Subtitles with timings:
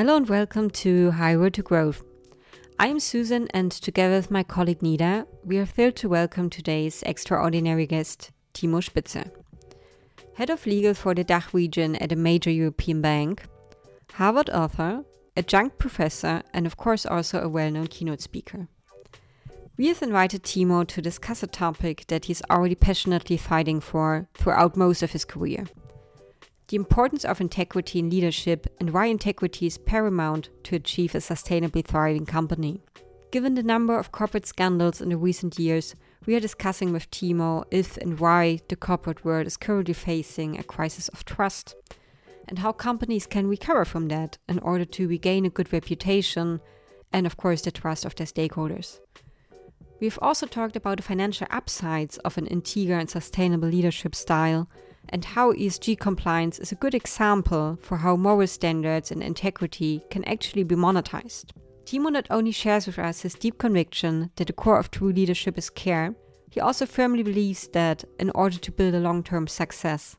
[0.00, 2.02] Hello and welcome to High Road to Growth.
[2.78, 7.02] I am Susan, and together with my colleague Nida, we are thrilled to welcome today's
[7.02, 9.30] extraordinary guest, Timo Spitzer.
[10.36, 13.42] Head of legal for the DACH region at a major European bank,
[14.14, 15.04] Harvard author,
[15.36, 18.68] adjunct professor, and of course also a well known keynote speaker.
[19.76, 24.78] We have invited Timo to discuss a topic that he's already passionately fighting for throughout
[24.78, 25.66] most of his career
[26.70, 31.84] the importance of integrity in leadership and why integrity is paramount to achieve a sustainably
[31.84, 32.80] thriving company.
[33.32, 35.96] Given the number of corporate scandals in the recent years,
[36.26, 40.62] we are discussing with Timo if and why the corporate world is currently facing a
[40.62, 41.74] crisis of trust,
[42.46, 46.60] and how companies can recover from that in order to regain a good reputation
[47.12, 49.00] and, of course, the trust of their stakeholders.
[49.98, 54.68] We've also talked about the financial upsides of an integer and sustainable leadership style
[55.10, 60.24] and how ESG compliance is a good example for how moral standards and integrity can
[60.24, 61.50] actually be monetized.
[61.84, 65.58] Timo not only shares with us his deep conviction that the core of true leadership
[65.58, 66.14] is care,
[66.50, 70.16] he also firmly believes that in order to build a long term success,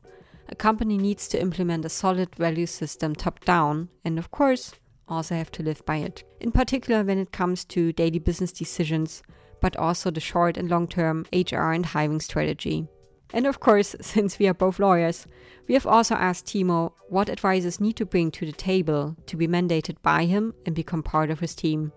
[0.48, 4.74] a company needs to implement a solid value system top down and, of course,
[5.08, 6.24] also have to live by it.
[6.40, 9.22] In particular, when it comes to daily business decisions,
[9.60, 12.86] but also the short and long term HR and hiring strategy.
[13.32, 15.26] And of course, since we are both lawyers,
[15.68, 19.48] we have also asked Timo what advisors need to bring to the table to be
[19.48, 21.92] mandated by him and become part of his team.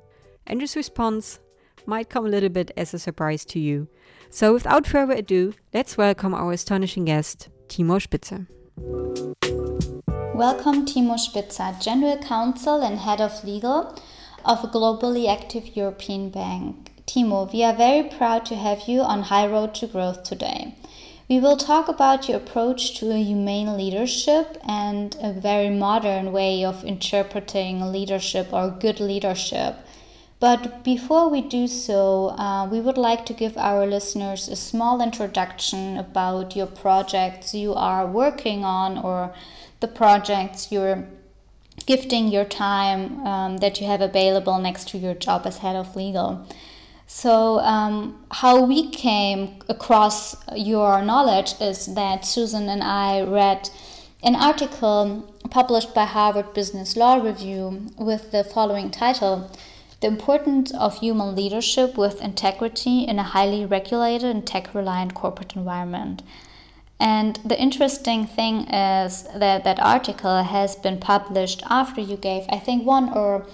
[0.47, 1.39] And his response
[1.85, 3.87] might come a little bit as a surprise to you.
[4.29, 8.47] So without further ado, let's welcome our astonishing guest, Timo Spitzer.
[10.35, 13.97] Welcome, Timo Spitzer, General Counsel and Head of Legal
[14.43, 16.91] of a globally active European bank.
[17.07, 20.75] Timo, we are very proud to have you on High Road to Growth today.
[21.27, 26.63] We will talk about your approach to a humane leadership and a very modern way
[26.63, 29.77] of interpreting leadership or good leadership.
[30.39, 35.01] But before we do so, uh, we would like to give our listeners a small
[35.01, 39.33] introduction about your projects you are working on or
[39.79, 41.07] the projects you're
[41.87, 45.95] gifting your time um, that you have available next to your job as head of
[45.95, 46.45] legal.
[47.07, 53.69] So, um, how we came across your knowledge is that Susan and I read
[54.23, 59.51] an article published by Harvard Business Law Review with the following title
[60.01, 65.55] The Importance of Human Leadership with Integrity in a Highly Regulated and Tech Reliant Corporate
[65.55, 66.23] Environment.
[66.99, 72.57] And the interesting thing is that that article has been published after you gave, I
[72.57, 73.45] think, one or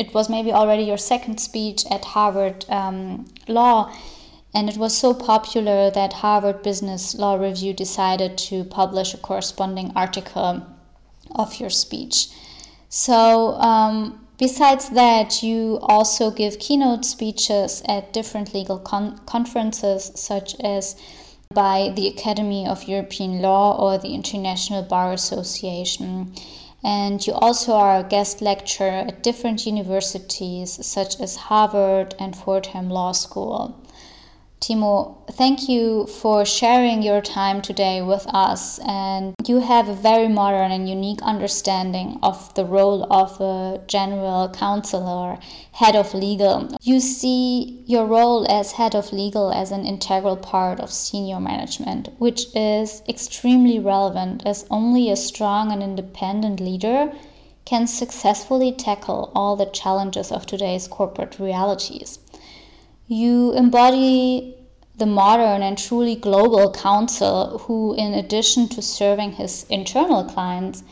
[0.00, 3.94] it was maybe already your second speech at Harvard um, Law,
[4.54, 9.92] and it was so popular that Harvard Business Law Review decided to publish a corresponding
[9.94, 10.66] article
[11.32, 12.28] of your speech.
[12.88, 20.58] So, um, besides that, you also give keynote speeches at different legal con- conferences, such
[20.60, 20.96] as
[21.52, 26.32] by the Academy of European Law or the International Bar Association
[26.82, 32.88] and you also are a guest lecturer at different universities such as Harvard and Fordham
[32.88, 33.79] Law School.
[34.60, 38.78] Timo, thank you for sharing your time today with us.
[38.80, 44.50] And you have a very modern and unique understanding of the role of a general
[44.50, 45.38] counsel or
[45.72, 46.76] head of legal.
[46.82, 52.10] You see your role as head of legal as an integral part of senior management,
[52.18, 57.10] which is extremely relevant as only a strong and independent leader
[57.64, 62.18] can successfully tackle all the challenges of today's corporate realities.
[63.12, 64.54] You embody
[64.96, 70.84] the modern and truly global counsel who, in addition to serving his internal clients,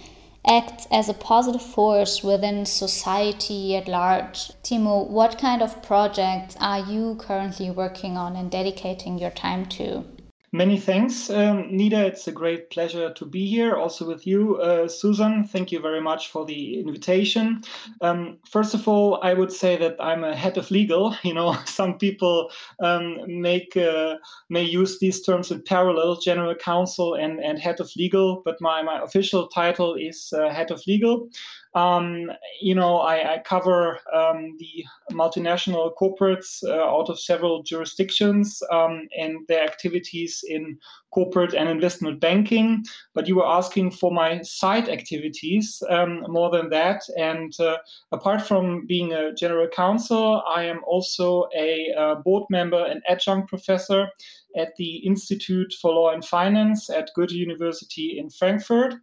[0.44, 4.50] acts as a positive force within society at large.
[4.64, 10.04] Timo, what kind of projects are you currently working on and dedicating your time to?
[10.50, 12.06] Many thanks, um, Nida.
[12.06, 15.44] It's a great pleasure to be here, also with you, uh, Susan.
[15.44, 17.60] Thank you very much for the invitation.
[18.00, 21.14] Um, first of all, I would say that I'm a head of legal.
[21.22, 22.50] You know, some people
[22.80, 24.16] um, make uh,
[24.48, 28.40] may use these terms in parallel, general counsel and, and head of legal.
[28.42, 31.28] But my, my official title is uh, head of legal.
[31.74, 32.30] Um,
[32.60, 39.08] you know, I, I cover um, the multinational corporates uh, out of several jurisdictions um,
[39.16, 40.78] and their activities in
[41.10, 42.84] corporate and investment banking.
[43.14, 47.02] But you were asking for my side activities um, more than that.
[47.16, 47.78] And uh,
[48.12, 53.48] apart from being a general counsel, I am also a uh, board member and adjunct
[53.48, 54.08] professor
[54.56, 58.94] at the Institute for Law and Finance at Goethe University in Frankfurt,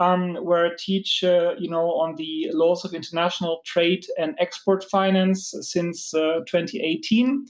[0.00, 4.82] um, where I teach, uh, you know, on the laws of international trade and export
[4.84, 7.46] finance since uh, 2018.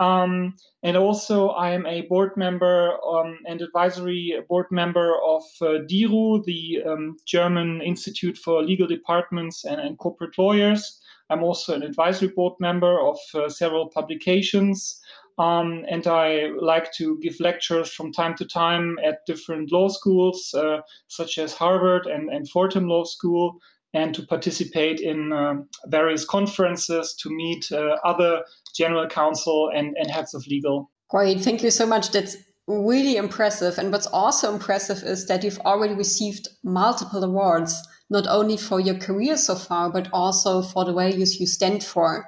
[0.00, 5.78] Um, and also, I am a board member um, and advisory board member of uh,
[5.88, 11.00] DIRU, the um, German Institute for Legal Departments and, and, Corporate Lawyers.
[11.30, 15.00] I'm also an advisory board member of uh, several publications.
[15.38, 20.54] Um, and I like to give lectures from time to time at different law schools,
[20.56, 20.78] uh,
[21.08, 23.58] such as Harvard and, and Fordham Law School,
[23.94, 25.54] and to participate in uh,
[25.86, 28.44] various conferences to meet uh, other
[28.76, 30.90] general counsel and, and heads of legal.
[31.10, 32.10] Great, thank you so much.
[32.10, 32.36] That's
[32.66, 33.78] really impressive.
[33.78, 38.96] And what's also impressive is that you've already received multiple awards, not only for your
[38.96, 42.26] career so far, but also for the values you stand for.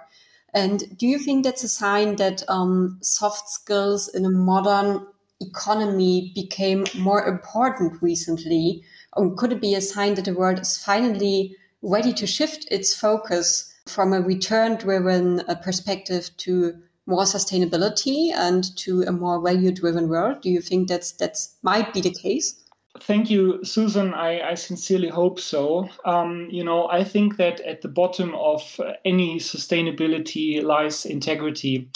[0.55, 5.07] And do you think that's a sign that um, soft skills in a modern
[5.41, 8.83] economy became more important recently?
[9.17, 12.95] Or could it be a sign that the world is finally ready to shift its
[12.95, 16.75] focus from a return driven uh, perspective to
[17.07, 20.41] more sustainability and to a more value driven world?
[20.41, 22.63] Do you think that's that might be the case?
[23.01, 24.15] Thank you, Susan.
[24.15, 25.89] I, I sincerely hope so.
[26.05, 31.89] Um, you know, I think that at the bottom of any sustainability lies integrity.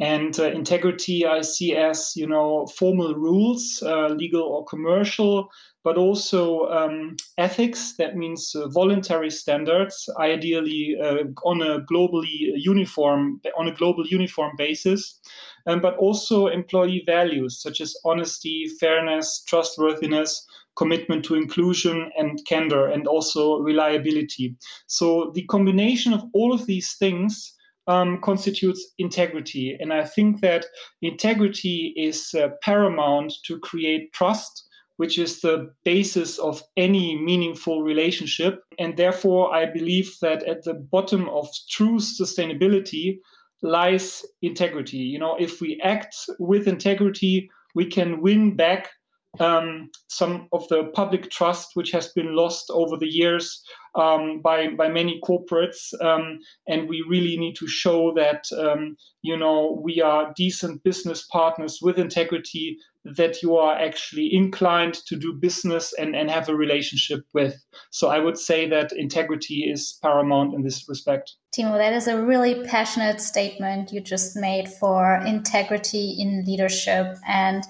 [0.00, 5.50] And uh, integrity I see as, you know, formal rules, uh, legal or commercial,
[5.84, 7.94] but also um, ethics.
[7.98, 14.52] That means uh, voluntary standards, ideally uh, on a globally uniform on a global uniform
[14.56, 15.20] basis,
[15.66, 20.46] um, but also employee values such as honesty, fairness, trustworthiness,
[20.76, 24.56] commitment to inclusion and candor, and also reliability.
[24.86, 27.52] So the combination of all of these things.
[27.86, 29.76] Um, constitutes integrity.
[29.78, 30.64] And I think that
[31.02, 34.66] integrity is uh, paramount to create trust
[34.96, 38.60] which is the basis of any meaningful relationship.
[38.78, 43.18] And therefore, I believe that at the bottom of true sustainability
[43.62, 44.98] lies integrity.
[44.98, 48.90] You know, if we act with integrity, we can win back
[49.40, 53.62] um, some of the public trust which has been lost over the years
[53.94, 59.36] um, by by many corporates, um, and we really need to show that um, you
[59.36, 65.32] know we are decent business partners with integrity that you are actually inclined to do
[65.34, 67.62] business and, and have a relationship with.
[67.90, 71.34] So I would say that integrity is paramount in this respect.
[71.54, 77.64] Timo, that is a really passionate statement you just made for integrity in leadership and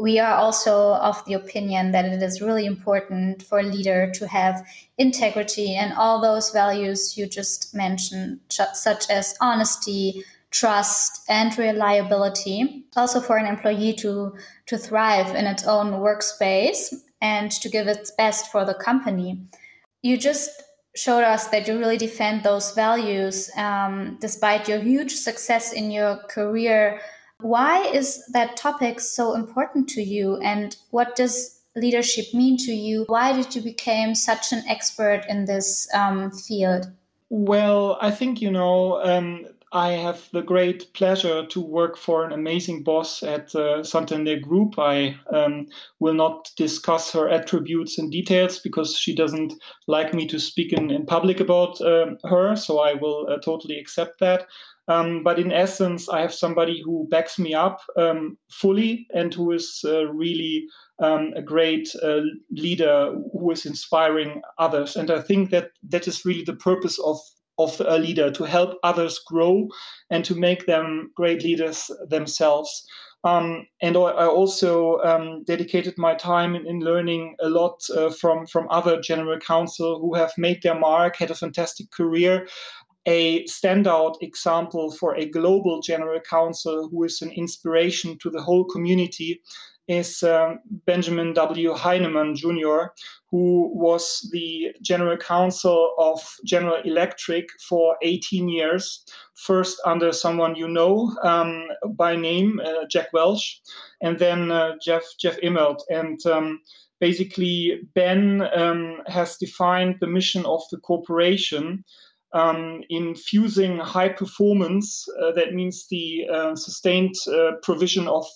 [0.00, 4.26] we are also of the opinion that it is really important for a leader to
[4.26, 4.66] have
[4.98, 12.84] integrity and all those values you just mentioned, such as honesty, trust, and reliability.
[12.96, 14.34] Also, for an employee to,
[14.66, 19.38] to thrive in its own workspace and to give its best for the company.
[20.02, 20.50] You just
[20.96, 26.16] showed us that you really defend those values um, despite your huge success in your
[26.28, 27.00] career
[27.42, 33.04] why is that topic so important to you and what does leadership mean to you?
[33.08, 36.86] Why did you become such an expert in this um, field?
[37.28, 42.32] Well, I think, you know, um, I have the great pleasure to work for an
[42.32, 44.80] amazing boss at uh, Santander Group.
[44.80, 45.68] I um,
[46.00, 49.52] will not discuss her attributes and details because she doesn't
[49.86, 53.78] like me to speak in, in public about uh, her, so I will uh, totally
[53.78, 54.48] accept that.
[54.90, 59.52] Um, but in essence, I have somebody who backs me up um, fully and who
[59.52, 60.66] is uh, really
[61.00, 64.96] um, a great uh, leader who is inspiring others.
[64.96, 67.18] And I think that that is really the purpose of
[67.58, 69.68] of a leader to help others grow
[70.08, 72.86] and to make them great leaders themselves.
[73.22, 78.46] Um, and I also um, dedicated my time in, in learning a lot uh, from
[78.46, 82.48] from other general counsel who have made their mark, had a fantastic career,
[83.06, 88.64] a standout example for a global general counsel who is an inspiration to the whole
[88.64, 89.40] community
[89.90, 91.74] is um, Benjamin W.
[91.74, 92.92] Heinemann Jr.,
[93.28, 99.04] who was the general counsel of General Electric for 18 years,
[99.34, 101.66] first under someone you know um,
[101.96, 103.60] by name, uh, Jack Welch,
[104.00, 105.80] and then uh, Jeff, Jeff Immelt.
[105.90, 106.60] And um,
[107.00, 111.84] basically, Ben um, has defined the mission of the corporation
[112.32, 118.26] um, in fusing high performance, uh, that means the uh, sustained uh, provision of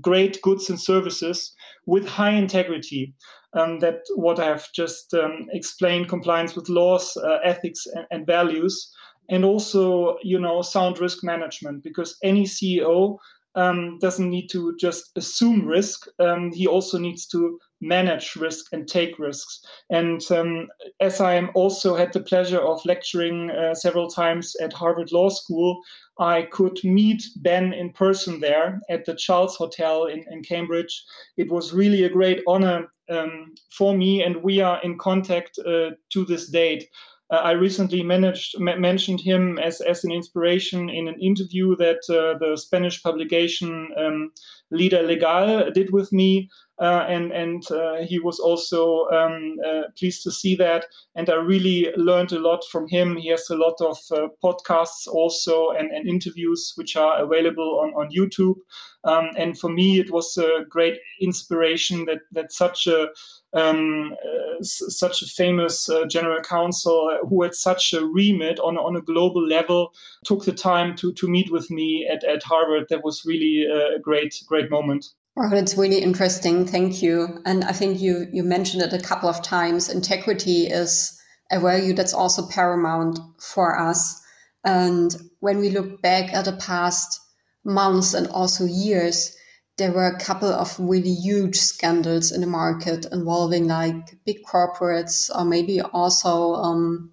[0.00, 1.52] great goods and services
[1.86, 3.14] with high integrity.
[3.52, 8.24] Um, that what I have just um, explained, compliance with laws, uh, ethics, and, and,
[8.24, 8.92] values,
[9.28, 13.18] and also you know sound risk management, because any CEO
[13.56, 16.06] um, doesn't need to just assume risk.
[16.20, 19.60] Um, he also needs to manage risk and take risks.
[19.88, 20.68] And um,
[21.00, 25.80] as I also had the pleasure of lecturing uh, several times at Harvard Law School,
[26.18, 31.02] I could meet Ben in person there at the Charles Hotel in, in Cambridge.
[31.36, 35.90] It was really a great honor um, for me, and we are in contact uh,
[36.12, 36.88] to this date.
[37.32, 42.00] Uh, I recently managed, m- mentioned him as, as an inspiration in an interview that
[42.10, 44.32] uh, the Spanish publication um,
[44.72, 46.48] Líder Legal did with me.
[46.80, 50.86] Uh, and and uh, he was also um, uh, pleased to see that.
[51.14, 53.16] And I really learned a lot from him.
[53.16, 57.90] He has a lot of uh, podcasts also and, and interviews which are available on,
[57.90, 58.56] on YouTube.
[59.04, 63.08] Um, and for me, it was a great inspiration that that such a
[63.52, 68.94] um, uh, such a famous uh, general counsel who had such a remit on, on
[68.94, 69.92] a global level
[70.24, 72.86] took the time to, to meet with me at, at Harvard.
[72.90, 75.06] That was really a great, great moment.
[75.36, 76.66] Well, it's really interesting.
[76.66, 77.40] Thank you.
[77.46, 79.88] And I think you, you mentioned it a couple of times.
[79.88, 81.18] Integrity is
[81.50, 84.20] a value that's also paramount for us.
[84.64, 87.18] And when we look back at the past
[87.64, 89.34] months and also years,
[89.78, 95.30] there were a couple of really huge scandals in the market involving like big corporates
[95.34, 97.10] or maybe also um,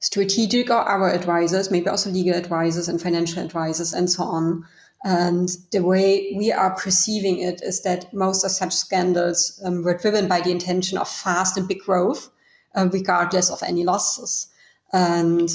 [0.00, 4.64] strategic or our advisors, maybe also legal advisors and financial advisors and so on.
[5.04, 9.96] And the way we are perceiving it is that most of such scandals um, were
[9.96, 12.30] driven by the intention of fast and big growth,
[12.74, 14.48] uh, regardless of any losses.
[14.92, 15.50] And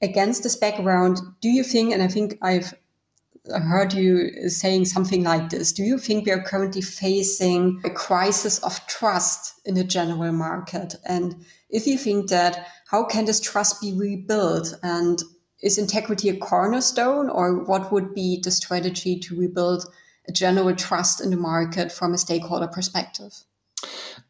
[0.00, 2.74] against this background, do you think, and I think I've
[3.48, 5.72] heard you saying something like this.
[5.72, 10.94] Do you think we are currently facing a crisis of trust in the general market?
[11.04, 14.74] And if you think that, how can this trust be rebuilt?
[14.82, 15.22] And
[15.64, 19.86] is integrity a cornerstone, or what would be the strategy to rebuild
[20.28, 23.32] a general trust in the market from a stakeholder perspective?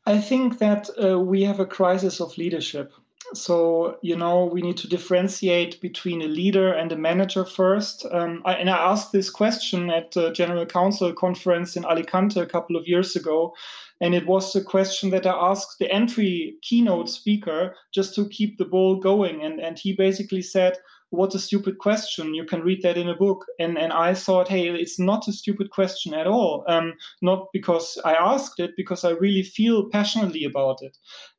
[0.07, 2.93] I think that uh, we have a crisis of leadership.
[3.33, 8.07] So, you know, we need to differentiate between a leader and a manager first.
[8.13, 12.47] Um, I, and I asked this question at the General Counsel conference in Alicante a
[12.47, 13.55] couple of years ago.
[14.01, 18.59] And it was a question that I asked the entry keynote speaker just to keep
[18.59, 19.43] the ball going.
[19.43, 20.77] And, and he basically said,
[21.15, 22.35] what a stupid question.
[22.35, 23.45] You can read that in a book.
[23.59, 26.65] And, and I thought, hey, it's not a stupid question at all.
[26.69, 30.97] Um, not because I asked it, because I really feel passionately about it.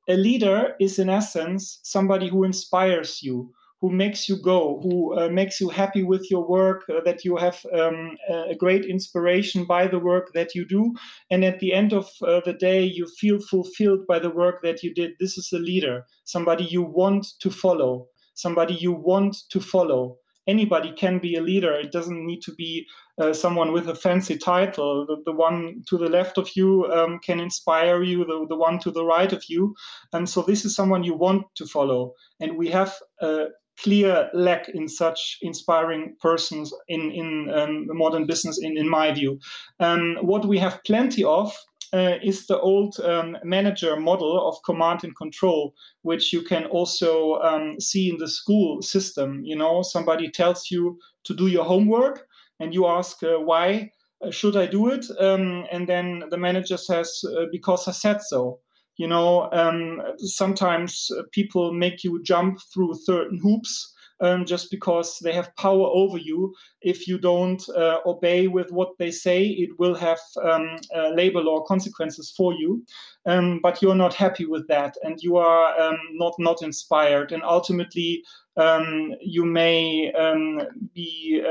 [0.07, 3.51] A leader is, in essence, somebody who inspires you,
[3.81, 7.35] who makes you go, who uh, makes you happy with your work, uh, that you
[7.35, 8.17] have um,
[8.49, 10.93] a great inspiration by the work that you do.
[11.29, 14.81] And at the end of uh, the day, you feel fulfilled by the work that
[14.83, 15.11] you did.
[15.19, 20.17] This is a leader, somebody you want to follow somebody you want to follow.
[20.47, 21.73] Anybody can be a leader.
[21.73, 22.85] It doesn't need to be
[23.19, 25.05] uh, someone with a fancy title.
[25.07, 28.77] The, the one to the left of you um, can inspire you, the, the one
[28.79, 29.75] to the right of you.
[30.13, 32.13] And so this is someone you want to follow.
[32.39, 33.47] And we have a
[33.81, 39.39] clear lack in such inspiring persons in, in um, modern business, in, in my view.
[39.79, 41.53] Um, what we have plenty of
[41.93, 47.35] uh, is the old um, manager model of command and control, which you can also
[47.41, 49.41] um, see in the school system.
[49.43, 52.27] You know, somebody tells you to do your homework,
[52.59, 56.77] and you ask uh, why uh, should I do it, um, and then the manager
[56.77, 58.59] says uh, because I said so.
[58.97, 65.33] You know, um, sometimes people make you jump through certain hoops um, just because they
[65.33, 66.53] have power over you.
[66.81, 71.41] If you don't uh, obey with what they say, it will have um, uh, labor
[71.41, 72.83] law consequences for you.
[73.25, 77.43] Um, but you're not happy with that, and you are um, not not inspired, and
[77.43, 78.23] ultimately.
[78.57, 80.61] Um, you may um,
[80.93, 81.43] be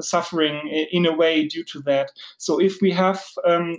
[0.00, 2.10] suffering in a way due to that.
[2.38, 3.22] So, if we have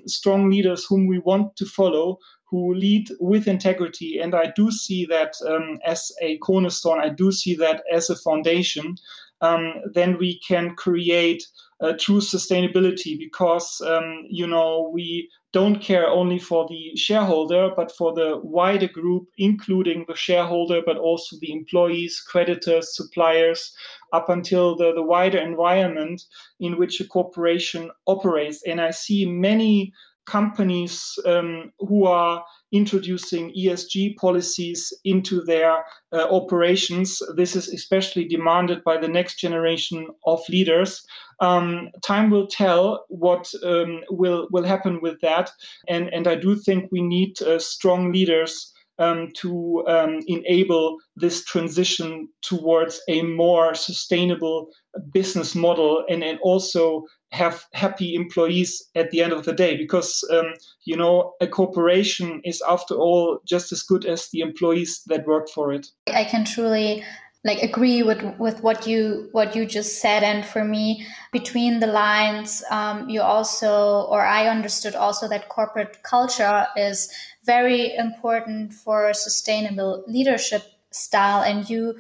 [0.06, 2.20] strong leaders whom we want to follow,
[2.54, 4.20] who lead with integrity.
[4.20, 8.16] And I do see that um, as a cornerstone, I do see that as a
[8.16, 8.96] foundation.
[9.42, 11.48] Um, then we can create
[11.82, 17.92] uh, true sustainability because, um, you know, we don't care only for the shareholder, but
[17.92, 23.76] for the wider group, including the shareholder, but also the employees, creditors, suppliers,
[24.12, 26.22] up until the, the wider environment
[26.60, 28.62] in which a corporation operates.
[28.68, 29.92] And I see many
[30.26, 37.22] companies um, who are introducing ESG policies into their uh, operations.
[37.36, 41.06] This is especially demanded by the next generation of leaders.
[41.40, 45.52] Um, time will tell what um, will will happen with that,
[45.88, 51.44] and and I do think we need uh, strong leaders um, to um, enable this
[51.44, 54.70] transition towards a more sustainable
[55.12, 60.24] business model and, and also have happy employees at the end of the day because
[60.32, 60.54] um,
[60.86, 65.50] you know a corporation is after all just as good as the employees that work
[65.50, 65.88] for it.
[66.08, 67.04] I can truly
[67.46, 71.88] like agree with with what you what you just said and for me between the
[71.88, 77.12] lines um, you also or i understood also that corporate culture is
[77.46, 81.42] very important for sustainable leadership style.
[81.42, 81.96] And you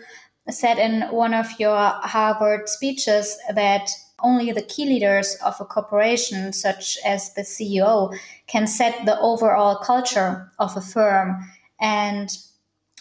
[0.49, 6.53] said in one of your Harvard speeches that only the key leaders of a corporation,
[6.53, 11.39] such as the CEO, can set the overall culture of a firm.
[11.79, 12.29] And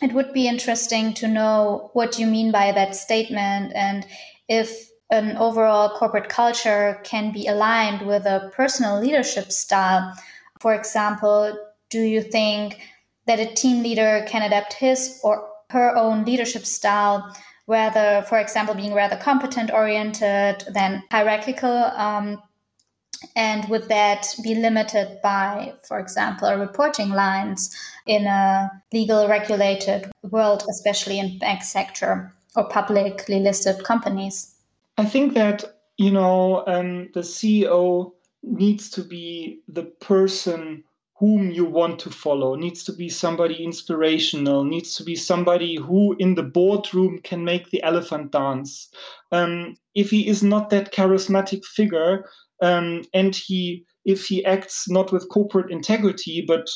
[0.02, 4.06] it would be interesting to know what you mean by that statement and
[4.48, 10.12] if an overall corporate culture can be aligned with a personal leadership style.
[10.60, 11.56] For example,
[11.90, 12.80] do you think
[13.26, 17.34] that a team leader can adapt his or her own leadership style,
[17.66, 21.70] rather, for example, being rather competent oriented than hierarchical?
[21.70, 22.42] Um,
[23.36, 27.74] and would that be limited by, for example, reporting lines
[28.06, 34.54] in a legal regulated world, especially in bank sector or publicly listed companies?
[34.98, 35.64] I think that
[35.96, 38.12] you know um, the CEO
[38.42, 40.84] needs to be the person
[41.22, 46.16] whom you want to follow needs to be somebody inspirational needs to be somebody who
[46.18, 48.88] in the boardroom can make the elephant dance
[49.30, 52.24] um, if he is not that charismatic figure
[52.62, 56.66] um, and he if he acts not with corporate integrity, but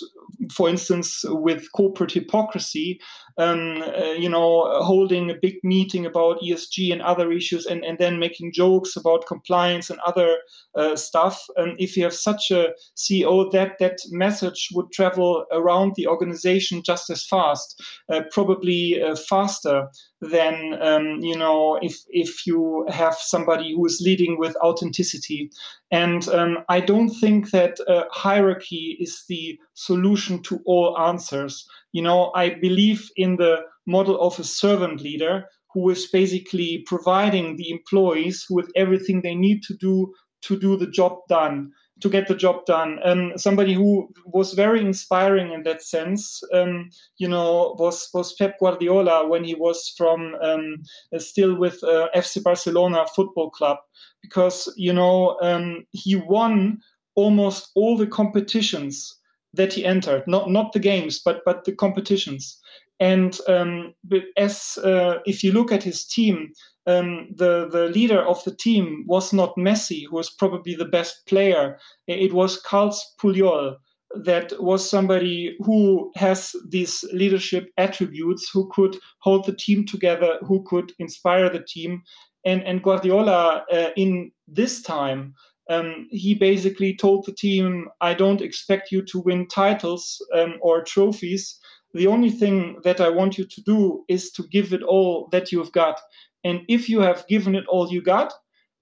[0.53, 3.01] for instance with corporate hypocrisy,
[3.39, 7.99] um, uh, you know, holding a big meeting about ESG and other issues, and, and
[7.99, 10.39] then making jokes about compliance and other
[10.75, 11.47] uh, stuff.
[11.57, 16.83] And if you have such a CEO, that that message would travel around the organization
[16.83, 19.89] just as fast, uh, probably uh, faster
[20.23, 25.51] than um, you know if if you have somebody who is leading with authenticity.
[25.91, 31.65] And um, I don't think that uh, hierarchy is the solution to all answers.
[31.93, 37.57] You know, I believe in the model of a servant leader who is basically providing
[37.57, 42.29] the employees with everything they need to do to do the job done to get
[42.29, 42.99] the job done.
[43.05, 48.59] Um, somebody who was very inspiring in that sense, um, you know, was was Pep
[48.59, 50.77] Guardiola when he was from um,
[51.19, 53.79] still with uh, FC Barcelona football club,
[54.23, 56.79] because you know um, he won
[57.15, 59.16] almost all the competitions
[59.57, 62.59] that he entered, not not the games, but but the competitions.
[62.99, 63.95] And um,
[64.37, 66.53] as uh, if you look at his team,
[66.87, 71.27] um, the the leader of the team was not Messi, who was probably the best
[71.27, 71.79] player.
[72.07, 73.77] It was Carles Puyol
[74.15, 80.63] that was somebody who has these leadership attributes, who could hold the team together, who
[80.65, 82.03] could inspire the team.
[82.45, 85.35] And and Guardiola uh, in this time.
[85.69, 90.85] Um, he basically told the team, I don't expect you to win titles um, or
[90.85, 91.59] trophies.
[91.95, 95.51] The only thing that I want you to do is to give it all that
[95.51, 96.01] you've got.
[96.45, 98.33] And if you have given it all you got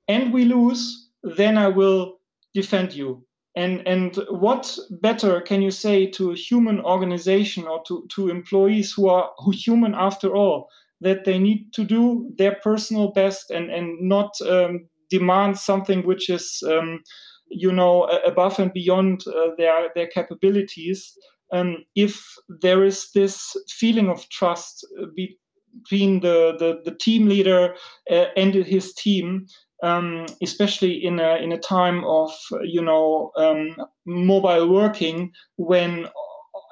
[0.08, 2.18] and we lose, then I will
[2.52, 3.24] defend you.
[3.56, 8.92] And, and what better can you say to a human organization or to, to employees
[8.92, 10.68] who are who human after all
[11.00, 16.28] that they need to do their personal best and, and not um, demand something which
[16.28, 17.00] is um,
[17.48, 21.16] you know above and beyond uh, their their capabilities
[21.52, 25.38] um, if there is this feeling of trust uh, be,
[25.82, 27.74] between the, the, the team leader
[28.10, 29.46] uh, and his team,
[29.82, 36.06] um, especially in a, in a time of you know um, mobile working when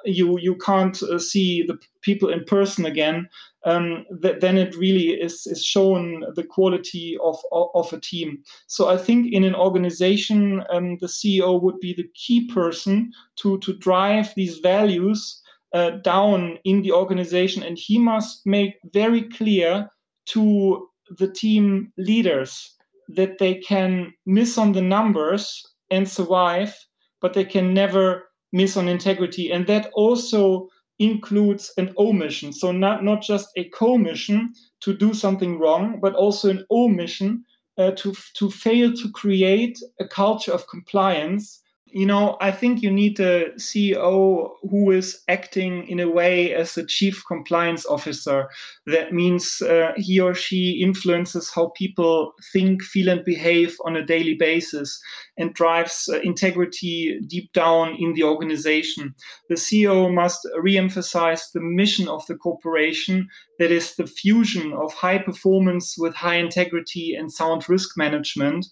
[0.05, 3.27] you you can't uh, see the people in person again,
[3.65, 8.43] um, th- then it really is is shown the quality of, of, of a team.
[8.67, 13.57] So I think in an organization, um, the CEO would be the key person to
[13.59, 15.41] to drive these values
[15.73, 19.89] uh, down in the organization, and he must make very clear
[20.25, 20.87] to
[21.17, 22.75] the team leaders
[23.09, 26.75] that they can miss on the numbers and survive,
[27.21, 29.51] but they can never miss on integrity.
[29.51, 32.53] And that also includes an omission.
[32.53, 37.43] So not, not just a commission to do something wrong, but also an omission
[37.77, 41.62] uh, to, to fail to create a culture of compliance
[41.95, 46.75] you know, I think you need a CEO who is acting in a way as
[46.75, 48.49] a chief compliance officer.
[48.87, 54.03] That means uh, he or she influences how people think, feel, and behave on a
[54.03, 54.99] daily basis
[55.37, 59.13] and drives uh, integrity deep down in the organization.
[59.49, 63.27] The CEO must re emphasize the mission of the corporation
[63.59, 68.65] that is the fusion of high performance with high integrity and sound risk management.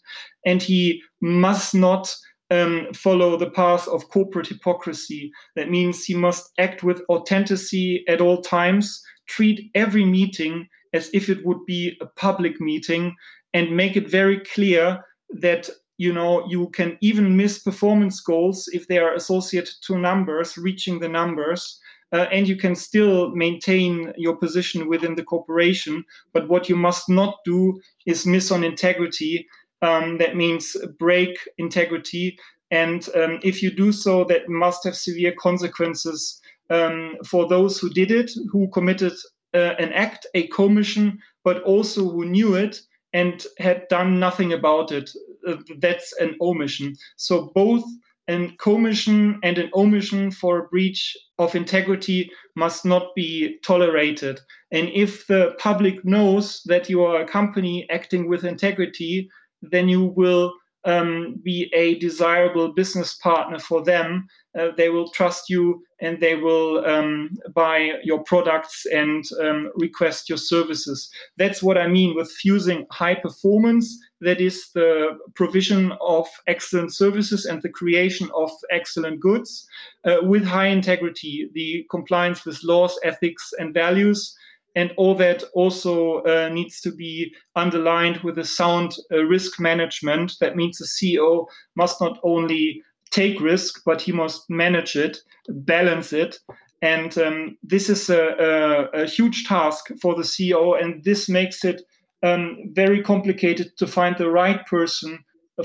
[0.44, 2.16] And he must not
[2.52, 5.32] um, follow the path of corporate hypocrisy.
[5.56, 11.30] That means he must act with authenticity at all times, treat every meeting as if
[11.30, 13.16] it would be a public meeting,
[13.54, 15.00] and make it very clear
[15.40, 20.58] that you know you can even miss performance goals if they are associated to numbers
[20.58, 21.80] reaching the numbers
[22.14, 27.08] uh, and you can still maintain your position within the corporation but what you must
[27.08, 29.48] not do is miss on integrity
[29.82, 32.38] um, that means break integrity.
[32.70, 36.40] And um, if you do so, that must have severe consequences
[36.70, 39.14] um, for those who did it, who committed
[39.54, 42.80] uh, an act, a commission, but also who knew it
[43.14, 45.10] and had done nothing about it.
[45.46, 46.96] Uh, that's an omission.
[47.18, 47.84] So both
[48.28, 54.40] an commission and an omission for a breach of integrity must not be tolerated.
[54.72, 59.30] And if the public knows that you are a company acting with integrity,
[59.62, 64.28] then you will um, be a desirable business partner for them.
[64.58, 70.28] Uh, they will trust you and they will um, buy your products and um, request
[70.28, 71.10] your services.
[71.38, 77.46] That's what I mean with fusing high performance, that is the provision of excellent services
[77.46, 79.68] and the creation of excellent goods,
[80.04, 84.36] uh, with high integrity, the compliance with laws, ethics, and values
[84.76, 90.34] and all that also uh, needs to be underlined with a sound uh, risk management.
[90.40, 92.82] That means the CEO must not only
[93.12, 95.18] take risk, but he must manage it,
[95.50, 96.40] balance it.
[96.82, 101.64] And um, this is a, a, a, huge task for the CEO, and this makes
[101.64, 101.84] it
[102.24, 105.20] um, very complicated to find the right person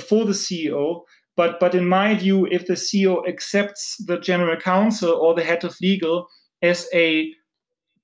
[0.09, 1.03] for the CEO.
[1.37, 5.65] But, but in my view, if the CEO accepts the general counsel or the head
[5.65, 6.29] of legal
[6.63, 7.33] as a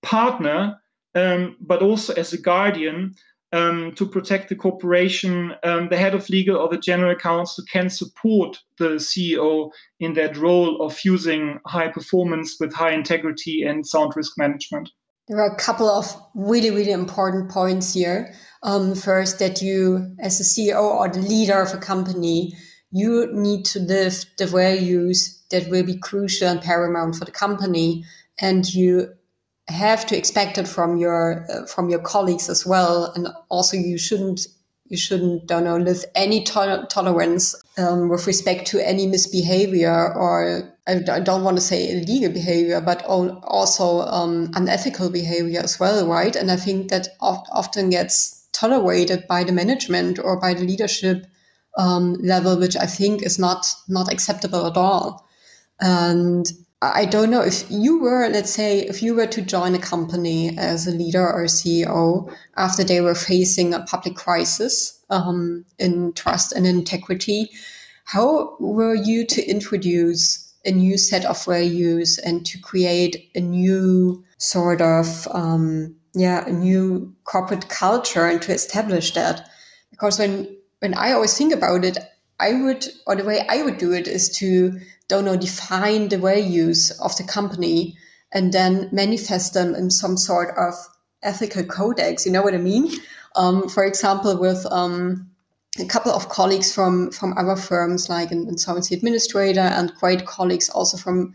[0.02, 0.78] partner,
[1.14, 3.14] um, but also as a guardian
[3.52, 7.90] um, to protect the corporation, um, the head of legal or the general counsel can
[7.90, 9.70] support the CEO
[10.00, 14.90] in that role of fusing high performance with high integrity and sound risk management.
[15.28, 18.34] There are a couple of really, really important points here.
[18.62, 22.54] Um, first, that you, as a CEO or the leader of a company,
[22.90, 28.04] you need to live the values that will be crucial and paramount for the company.
[28.40, 29.12] And you
[29.68, 33.96] have to expect it from your uh, from your colleagues as well and also you
[33.98, 34.46] shouldn't
[34.86, 40.72] you shouldn't don't know live any to- tolerance um, with respect to any misbehavior or
[40.86, 46.34] I don't want to say illegal behavior, but also um, unethical behavior as well, right?
[46.34, 51.26] And I think that often gets tolerated by the management or by the leadership
[51.78, 55.24] um, level, which I think is not not acceptable at all.
[55.80, 56.50] And
[56.82, 60.58] I don't know if you were, let's say, if you were to join a company
[60.58, 66.12] as a leader or a CEO after they were facing a public crisis um, in
[66.14, 67.50] trust and integrity,
[68.04, 74.24] how were you to introduce a new set of values and to create a new
[74.38, 79.48] sort of, um, yeah, a new corporate culture and to establish that?
[79.92, 81.96] Because when when I always think about it,
[82.40, 84.80] I would, or the way I would do it is to
[85.12, 87.98] don't know, define the values of the company
[88.32, 90.74] and then manifest them in some sort of
[91.22, 92.24] ethical codex.
[92.24, 92.90] You know what I mean?
[93.36, 95.30] Um, for example, with um,
[95.78, 100.70] a couple of colleagues from from other firms, like an insolvency administrator, and great colleagues
[100.70, 101.34] also from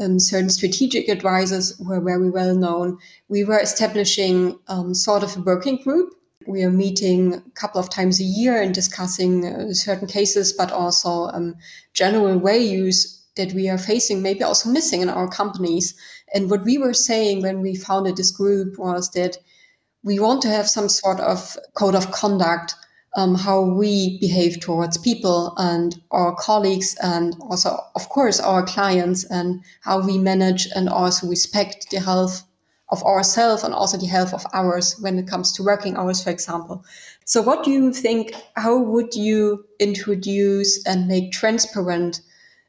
[0.00, 2.98] um, certain strategic advisors who are very well known.
[3.28, 6.14] We were establishing um, sort of a working group.
[6.46, 10.72] We are meeting a couple of times a year and discussing uh, certain cases, but
[10.72, 11.56] also um,
[11.92, 15.94] general values that we are facing, maybe also missing in our companies.
[16.34, 19.38] And what we were saying when we founded this group was that
[20.02, 22.74] we want to have some sort of code of conduct,
[23.16, 29.24] um, how we behave towards people and our colleagues, and also, of course, our clients,
[29.24, 32.42] and how we manage and also respect the health
[32.90, 36.30] of ourselves and also the health of ours when it comes to working hours, for
[36.30, 36.84] example.
[37.24, 38.32] So, what do you think?
[38.56, 42.20] How would you introduce and make transparent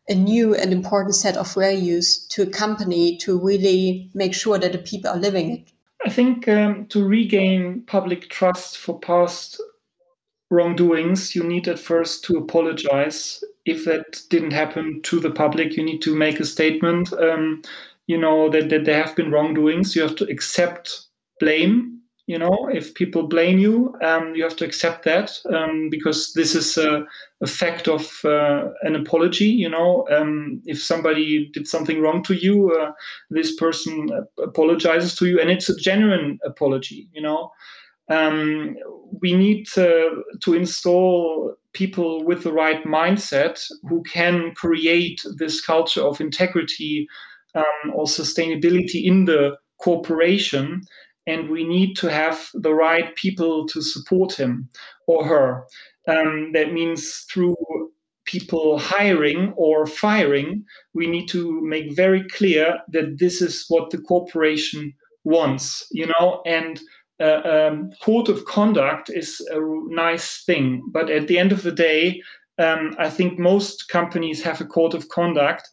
[0.10, 4.72] a new and important set of values to a company to really make sure that
[4.72, 5.72] the people are living it?
[6.06, 9.62] I think um, to regain public trust for past
[10.50, 15.84] wrongdoings, you need at first to apologize if that didn't happen to the public, you
[15.84, 17.14] need to make a statement.
[17.14, 17.62] Um,
[18.08, 19.96] you know that, that there have been wrongdoings.
[19.96, 21.02] You have to accept
[21.40, 21.99] blame
[22.30, 26.54] you know if people blame you um, you have to accept that um, because this
[26.54, 27.04] is a,
[27.42, 32.36] a fact of uh, an apology you know um, if somebody did something wrong to
[32.36, 32.92] you uh,
[33.32, 37.52] this person apologizes to you and it's a genuine apology you know.
[38.12, 38.76] Um,
[39.22, 46.02] we need to, to install people with the right mindset who can create this culture
[46.02, 47.08] of integrity
[47.54, 50.82] um, or sustainability in the corporation
[51.28, 54.70] and we need to have the right people to support him
[55.08, 55.66] or her.
[56.08, 57.56] Um, that means through
[58.26, 63.98] people hiring or firing, we need to make very clear that this is what the
[63.98, 66.80] corporation wants, you know, and
[67.20, 71.72] uh, um, code of conduct is a nice thing, but at the end of the
[71.72, 72.22] day,
[72.60, 75.68] um, I think most companies have a code of conduct,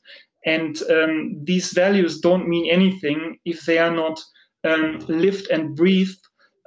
[0.44, 4.20] and um, these values don't mean anything if they are not
[4.66, 6.20] um, lived and breathed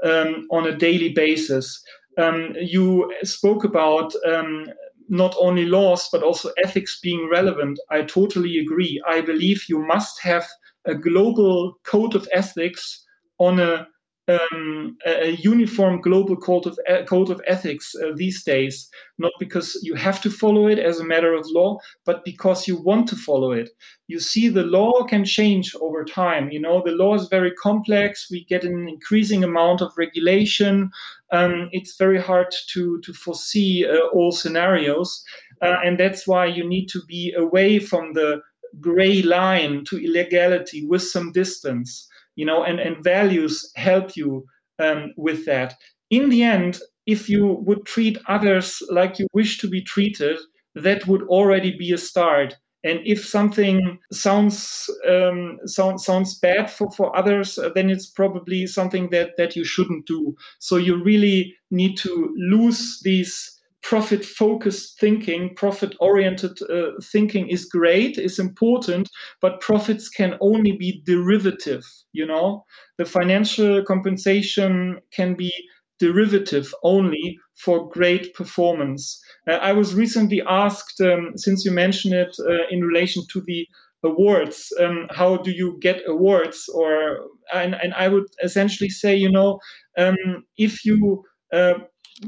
[0.03, 1.81] um, on a daily basis.
[2.17, 4.67] Um, you spoke about um,
[5.09, 7.79] not only laws but also ethics being relevant.
[7.89, 9.01] I totally agree.
[9.07, 10.45] I believe you must have
[10.85, 13.05] a global code of ethics
[13.39, 13.87] on a
[14.29, 19.95] um, a uniform global code of code of ethics uh, these days, not because you
[19.95, 23.51] have to follow it as a matter of law, but because you want to follow
[23.51, 23.69] it.
[24.07, 26.51] You see, the law can change over time.
[26.51, 28.27] You know, the law is very complex.
[28.29, 30.91] We get an increasing amount of regulation.
[31.31, 35.23] Um, it's very hard to to foresee uh, all scenarios,
[35.61, 38.41] uh, and that's why you need to be away from the
[38.79, 44.45] gray line to illegality with some distance you know, and, and values help you
[44.79, 45.75] um, with that.
[46.09, 50.37] In the end, if you would treat others like you wish to be treated,
[50.75, 52.55] that would already be a start.
[52.83, 59.09] And if something sounds um, sounds sounds bad for, for others, then it's probably something
[59.09, 60.35] that that you shouldn't do.
[60.59, 63.58] So you really need to lose these
[63.89, 69.09] profit focused thinking, profit oriented uh, thinking is great, is important,
[69.41, 71.83] but profits can only be derivative.
[72.13, 72.65] You know,
[72.99, 75.51] the financial compensation can be
[75.97, 79.19] derivative only for great performance.
[79.47, 83.67] Uh, I was recently asked, um, since you mentioned it uh, in relation to the
[84.03, 86.69] awards, um, how do you get awards?
[86.75, 87.25] Or
[87.55, 89.59] and, and I would essentially say, you know,
[89.97, 91.79] um, if you uh,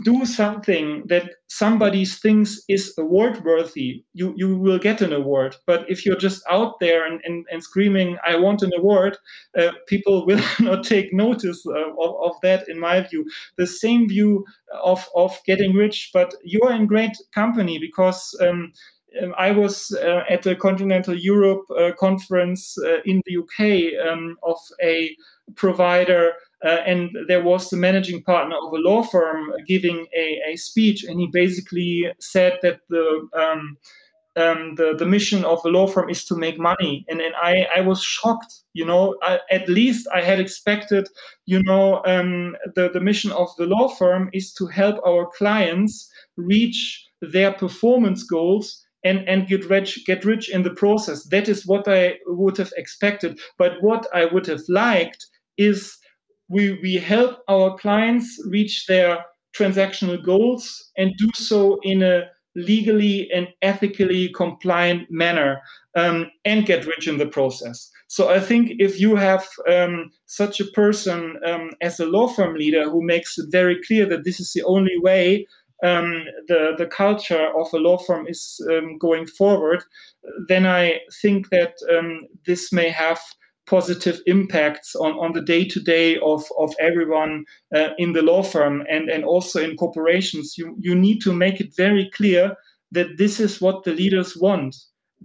[0.04, 5.58] do something that somebody thinks is award worthy, you, you will get an award.
[5.68, 9.18] But if you're just out there and, and, and screaming, I want an award,
[9.58, 13.30] uh, people will not take notice uh, of, of that, in my view.
[13.58, 14.46] The same view
[14.82, 18.36] of, of getting rich, but you're in great company because.
[18.42, 18.74] Um,
[19.22, 24.38] um I was uh, at a continental Europe uh, conference uh, in the UK um,
[24.42, 25.14] of a
[25.56, 26.32] provider
[26.64, 31.04] uh, and there was the managing partner of a law firm giving a, a speech,
[31.04, 33.78] and he basically said that the um,
[34.36, 37.06] um, the, the mission of the law firm is to make money.
[37.10, 41.10] And, and I, I was shocked, you know, I, at least I had expected,
[41.46, 46.10] you know, um, the, the mission of the law firm is to help our clients
[46.38, 51.24] reach their performance goals and, and get rich, get rich in the process.
[51.26, 53.40] That is what I would have expected.
[53.58, 55.26] But what I would have liked
[55.58, 55.98] is
[56.52, 59.26] we, we help our clients reach their
[59.58, 62.24] transactional goals and do so in a
[62.56, 65.62] legally and ethically compliant manner
[65.96, 67.90] um, and get rich in the process.
[68.08, 72.56] So I think if you have um, such a person um, as a law firm
[72.56, 75.48] leader who makes it very clear that this is the only way
[75.84, 79.84] um, the the culture of a law firm is um, going forward,
[80.48, 83.20] then I think that um, this may have
[83.72, 88.44] positive impacts on, on the day to day of of everyone uh, in the law
[88.44, 90.56] firm and, and also in corporations.
[90.58, 92.54] You, you need to make it very clear
[92.92, 94.76] that this is what the leaders want,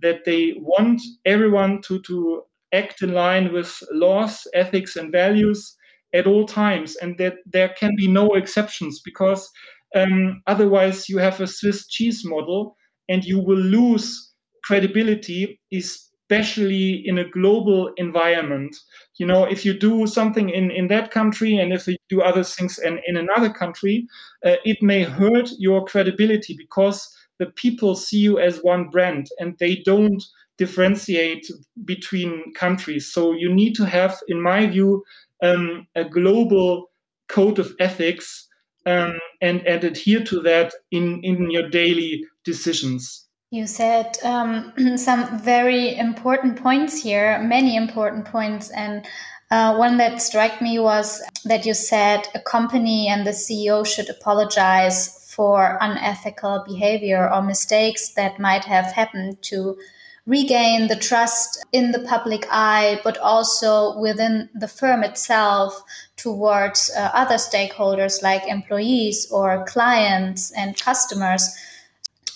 [0.01, 5.77] that they want everyone to, to act in line with laws, ethics, and values
[6.15, 9.51] at all times, and that there can be no exceptions because
[9.97, 12.77] um, otherwise you have a Swiss cheese model
[13.09, 14.33] and you will lose
[14.65, 18.77] credibility, is especially in a global environment.
[19.19, 22.43] You know, if you do something in, in that country and if you do other
[22.43, 24.07] things in, in another country,
[24.45, 27.09] uh, it may hurt your credibility because
[27.39, 30.23] the people see you as one brand and they don't
[30.59, 31.47] differentiate
[31.85, 33.12] between countries.
[33.12, 35.05] So you need to have, in my view,
[35.43, 36.91] um, a global
[37.29, 38.49] code of ethics
[38.87, 43.26] um, and, and adhere to that in, in your daily decisions.
[43.57, 49.07] You said um, some very important points here, many important points, and
[49.51, 54.11] uh, one that struck me was that you said a company and the CEO should
[54.11, 59.79] apologize for unethical behavior or mistakes that might have happened to
[60.27, 65.83] regain the trust in the public eye, but also within the firm itself
[66.16, 71.57] towards uh, other stakeholders like employees or clients and customers.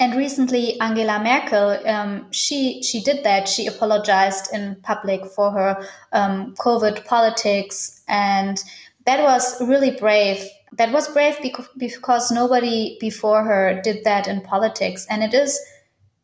[0.01, 3.47] And recently, Angela Merkel, um, she she did that.
[3.47, 8.65] She apologized in public for her um, COVID politics, and
[9.05, 10.43] that was really brave.
[10.73, 15.61] That was brave because, because nobody before her did that in politics, and it is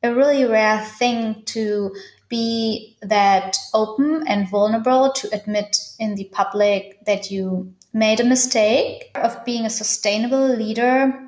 [0.03, 1.95] a really rare thing to
[2.31, 9.11] be that open and vulnerable to admit in the public that you made a mistake
[9.17, 11.26] of being a sustainable leader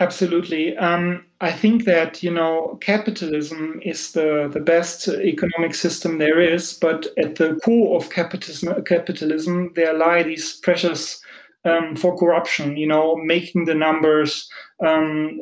[0.00, 0.76] absolutely.
[0.76, 6.72] Um, i think that you know capitalism is the, the best economic system there is
[6.80, 11.20] but at the core of capitalism capitalism there lie these pressures
[11.66, 14.48] um, for corruption you know making the numbers
[14.82, 15.40] um,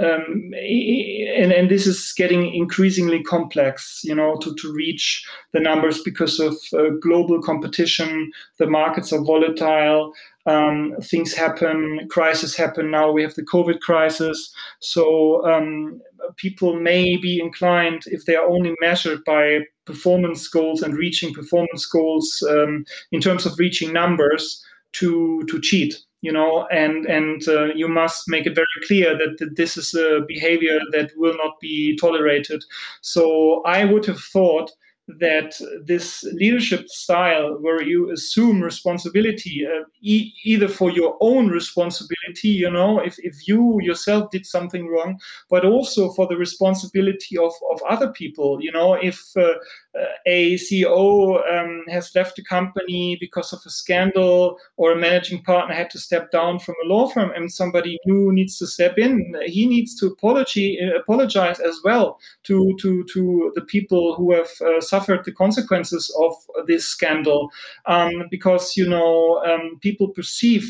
[0.00, 6.02] um, and, and this is getting increasingly complex, you know, to, to reach the numbers
[6.02, 8.30] because of uh, global competition.
[8.58, 10.12] The markets are volatile.
[10.46, 12.90] Um, things happen, crises happen.
[12.90, 14.54] Now we have the COVID crisis.
[14.78, 16.00] So um,
[16.36, 21.84] people may be inclined, if they are only measured by performance goals and reaching performance
[21.86, 27.66] goals um, in terms of reaching numbers, to to cheat you know and and uh,
[27.74, 31.58] you must make it very clear that, that this is a behavior that will not
[31.60, 32.64] be tolerated.
[33.00, 34.70] So i would have thought
[35.18, 42.48] that this leadership style where you assume responsibility uh, e- either for your own responsibility
[42.48, 45.18] you know if, if you yourself did something wrong
[45.48, 48.58] but also for the responsibility of, of other people.
[48.60, 49.54] You know if uh,
[50.26, 55.74] a ceo um, has left the company because of a scandal or a managing partner
[55.74, 59.34] had to step down from a law firm and somebody new needs to step in
[59.46, 64.80] he needs to apology, apologize as well to to to the people who have uh,
[64.80, 66.34] suffered suffered the consequences of
[66.66, 67.50] this scandal
[67.86, 70.64] um, because you know um, people perceive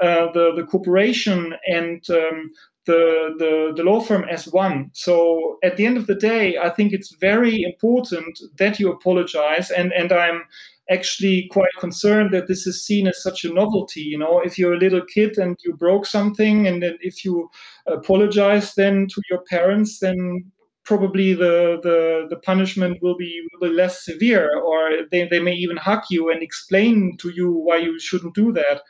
[0.00, 2.50] uh, the the corporation and um,
[2.84, 4.90] the, the, the law firm as one.
[4.92, 9.70] So at the end of the day, I think it's very important that you apologize.
[9.70, 10.42] And, and I'm
[10.90, 14.00] actually quite concerned that this is seen as such a novelty.
[14.00, 17.48] You know, if you're a little kid and you broke something, and then if you
[17.86, 20.50] apologize then to your parents, then
[20.84, 25.54] probably the, the, the punishment will be, will be less severe, or they, they may
[25.54, 28.82] even hug you and explain to you why you shouldn't do that.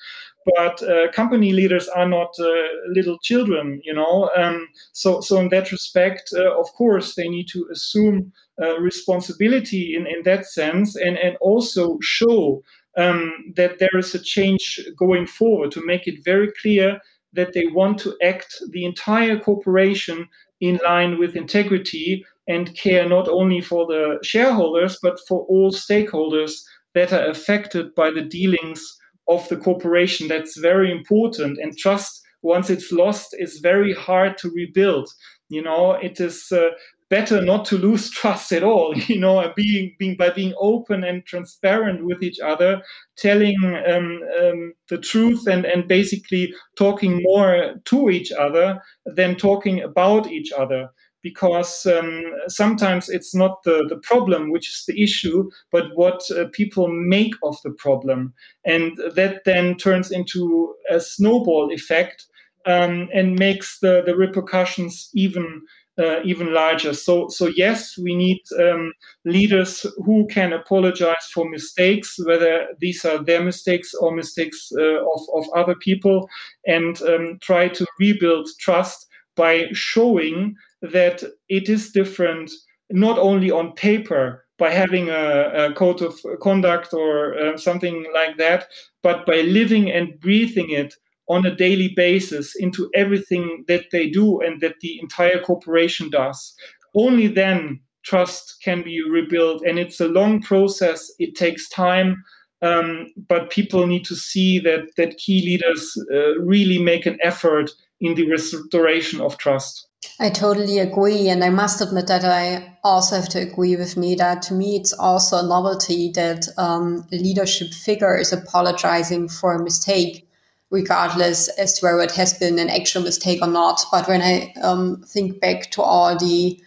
[0.57, 2.51] But uh, company leaders are not uh,
[2.89, 4.31] little children, you know.
[4.37, 9.95] Um, so, so in that respect, uh, of course, they need to assume uh, responsibility
[9.95, 12.63] in, in that sense, and and also show
[12.97, 16.99] um, that there is a change going forward to make it very clear
[17.35, 20.29] that they want to act the entire corporation
[20.63, 26.53] in line with integrity and care not only for the shareholders, but for all stakeholders
[26.95, 28.81] that are affected by the dealings
[29.29, 30.29] of the corporation.
[30.29, 31.59] That's very important.
[31.59, 35.09] And trust, once it's lost, is very hard to rebuild.
[35.49, 36.71] You know, it is uh,
[37.13, 38.95] better not to lose trust at all.
[39.13, 42.83] You know, being being by being open and transparent with each other,
[43.17, 43.57] telling
[43.93, 50.27] um, um, the truth, and and basically talking more to each other than talking about
[50.27, 50.89] each other.
[51.23, 56.47] Because um, sometimes it's not the, the problem which is the issue, but what uh,
[56.53, 58.35] people make of the problem.
[58.65, 62.27] And that then turns into a snowball effect
[62.67, 65.63] um, and makes the, the repercussions even
[65.99, 66.95] uh, even larger.
[66.95, 68.93] So, so yes, we need um,
[69.25, 75.21] leaders who can apologize for mistakes, whether these are their mistakes or mistakes uh, of,
[75.35, 76.29] of other people,
[76.67, 82.51] and um, try to rebuild trust by showing that it is different,
[82.91, 88.37] not only on paper by having a, a code of conduct or uh, something like
[88.37, 88.67] that,
[89.03, 90.95] but by living and breathing it
[91.33, 96.55] on a daily basis into everything that they do and that the entire corporation does.
[96.95, 99.63] Only then trust can be rebuilt.
[99.67, 102.23] And it's a long process, it takes time.
[102.61, 107.71] Um, but people need to see that, that key leaders uh, really make an effort
[108.01, 109.89] in the restoration of trust.
[110.21, 111.29] I totally agree.
[111.29, 114.41] And I must admit that I also have to agree with Nida.
[114.43, 119.63] To me, it's also a novelty that um, a leadership figure is apologizing for a
[119.63, 120.29] mistake
[120.73, 123.85] regardless as to whether it has been an actual mistake or not.
[123.93, 126.59] But when I um, think back to all the,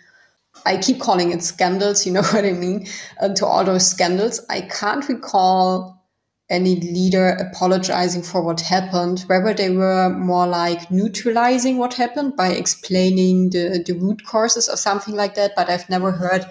[0.65, 2.87] I keep calling it scandals, you know what I mean,
[3.19, 5.95] um, to all those scandals, I can't recall
[6.47, 12.49] any leader apologizing for what happened, whether they were more like neutralizing what happened by
[12.49, 15.53] explaining the, the root causes or something like that.
[15.55, 16.45] But I've never heard,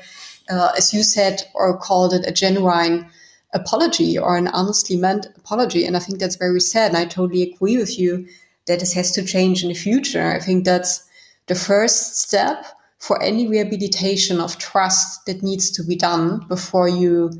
[0.50, 3.08] uh, as you said, or called it a genuine
[3.54, 5.86] apology or an honestly meant apology.
[5.86, 6.88] And I think that's very sad.
[6.88, 8.26] And I totally agree with you
[8.66, 10.32] that this has to change in the future.
[10.32, 11.08] I think that's
[11.46, 12.66] the first step
[12.98, 17.30] for any rehabilitation of trust that needs to be done before you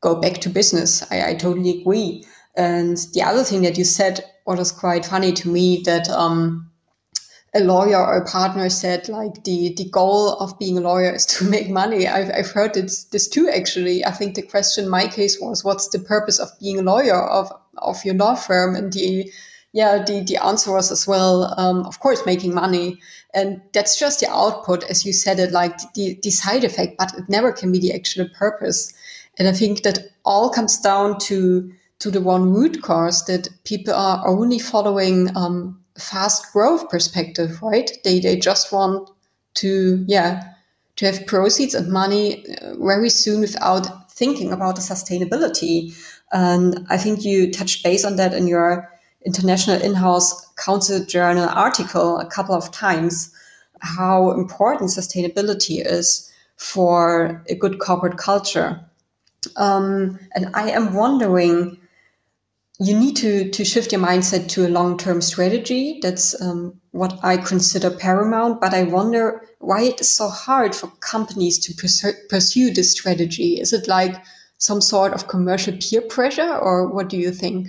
[0.00, 1.04] go back to business.
[1.10, 2.24] I, I totally agree.
[2.54, 6.69] And the other thing that you said, what was quite funny to me, that um,
[7.52, 11.26] a lawyer or a partner said like the the goal of being a lawyer is
[11.34, 12.06] to make money.
[12.06, 14.04] I've I've heard this this too actually.
[14.04, 17.20] I think the question in my case was what's the purpose of being a lawyer
[17.28, 19.32] of of your law firm and the
[19.72, 23.00] yeah the the answer was as well um, of course making money
[23.32, 27.14] and that's just the output as you said it like the the side effect but
[27.16, 28.92] it never can be the actual purpose
[29.38, 33.94] and I think that all comes down to to the one root cause that people
[33.94, 37.90] are only following um, fast growth perspective, right?
[38.04, 39.10] They they just want
[39.54, 40.42] to yeah
[40.96, 45.94] to have proceeds and money uh, very soon without thinking about the sustainability.
[46.32, 48.88] And I think you touched base on that in your
[49.26, 53.34] international in-house counsel journal article a couple of times
[53.80, 58.80] how important sustainability is for a good corporate culture
[59.56, 61.78] um, and I am wondering,
[62.80, 65.98] you need to, to shift your mindset to a long term strategy.
[66.00, 68.60] That's um, what I consider paramount.
[68.60, 73.60] But I wonder why it is so hard for companies to pursue, pursue this strategy.
[73.60, 74.16] Is it like
[74.56, 77.68] some sort of commercial peer pressure, or what do you think?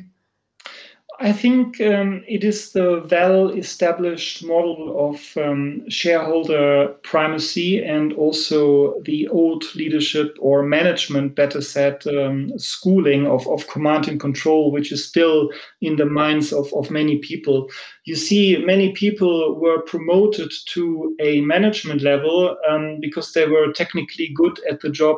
[1.24, 9.00] I think um, it is the well established model of um, shareholder primacy and also
[9.02, 14.92] the old leadership or management, better said, um, schooling of, of command and control, which
[14.92, 17.70] is still in the minds of, of many people.
[18.06, 24.32] You see, many people were promoted to a management level um, because they were technically
[24.34, 25.18] good at the job.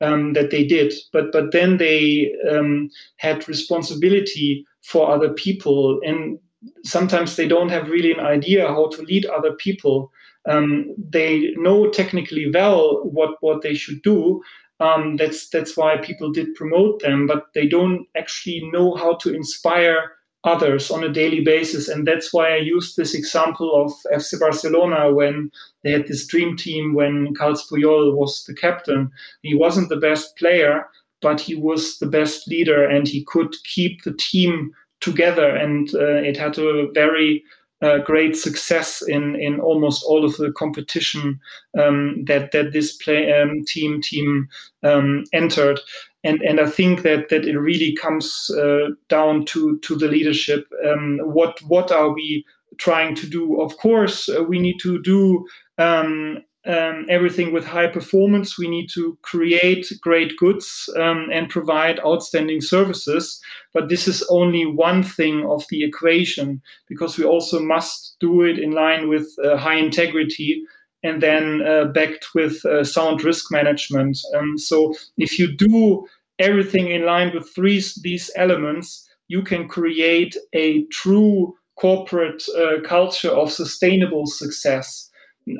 [0.00, 5.98] Um, that they did, but but then they um, had responsibility for other people.
[6.04, 6.38] And
[6.84, 10.12] sometimes they don't have really an idea how to lead other people.
[10.46, 14.42] Um, they know technically well what what they should do.
[14.80, 19.32] Um, that's that's why people did promote them but they don't actually know how to
[19.32, 20.10] inspire
[20.42, 21.88] others on a daily basis.
[21.88, 25.50] And that's why i used this example of fc barcelona when
[25.82, 29.10] they had this dream team when carles puyol was the captain.
[29.42, 30.86] He wasn't the best player
[31.24, 34.70] but he was the best leader and he could keep the team
[35.00, 35.56] together.
[35.56, 37.42] And uh, it had a very
[37.80, 41.40] uh, great success in, in almost all of the competition
[41.78, 44.48] um, that that this play um, team team
[44.82, 45.80] um, entered.
[46.22, 50.66] And, and I think that, that it really comes uh, down to, to the leadership.
[50.86, 52.44] Um, what what are we
[52.78, 53.60] trying to do?
[53.60, 55.46] Of course, uh, we need to do
[55.78, 58.58] um, um, everything with high performance.
[58.58, 63.40] We need to create great goods um, and provide outstanding services.
[63.72, 68.58] But this is only one thing of the equation because we also must do it
[68.58, 70.62] in line with uh, high integrity
[71.02, 74.18] and then uh, backed with uh, sound risk management.
[74.34, 76.06] Um, so if you do
[76.38, 83.30] everything in line with three these elements, you can create a true corporate uh, culture
[83.30, 85.10] of sustainable success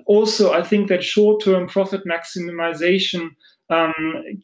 [0.06, 3.30] also, I think that short term profit maximization
[3.70, 3.94] um,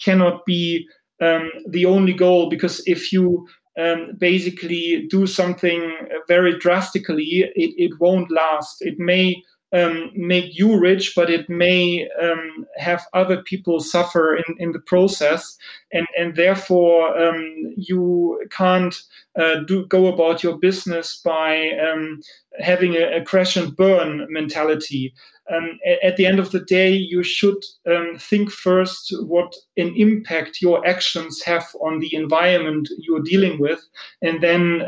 [0.02, 0.86] cannot be
[1.20, 3.46] um, the only goal because if you
[3.78, 5.96] um, basically do something
[6.28, 8.78] very drastically, it, it won't last.
[8.80, 9.42] It may
[9.72, 14.80] um, make you rich, but it may um, have other people suffer in, in the
[14.80, 15.56] process,
[15.92, 19.00] and and therefore um, you can't
[19.38, 22.20] uh, do go about your business by um,
[22.58, 25.14] having a, a, crash and burn mentality.
[25.52, 30.62] Um, at, the end of the day, you should um, think first what an impact
[30.62, 33.80] your actions have on the environment you're dealing with,
[34.22, 34.82] and then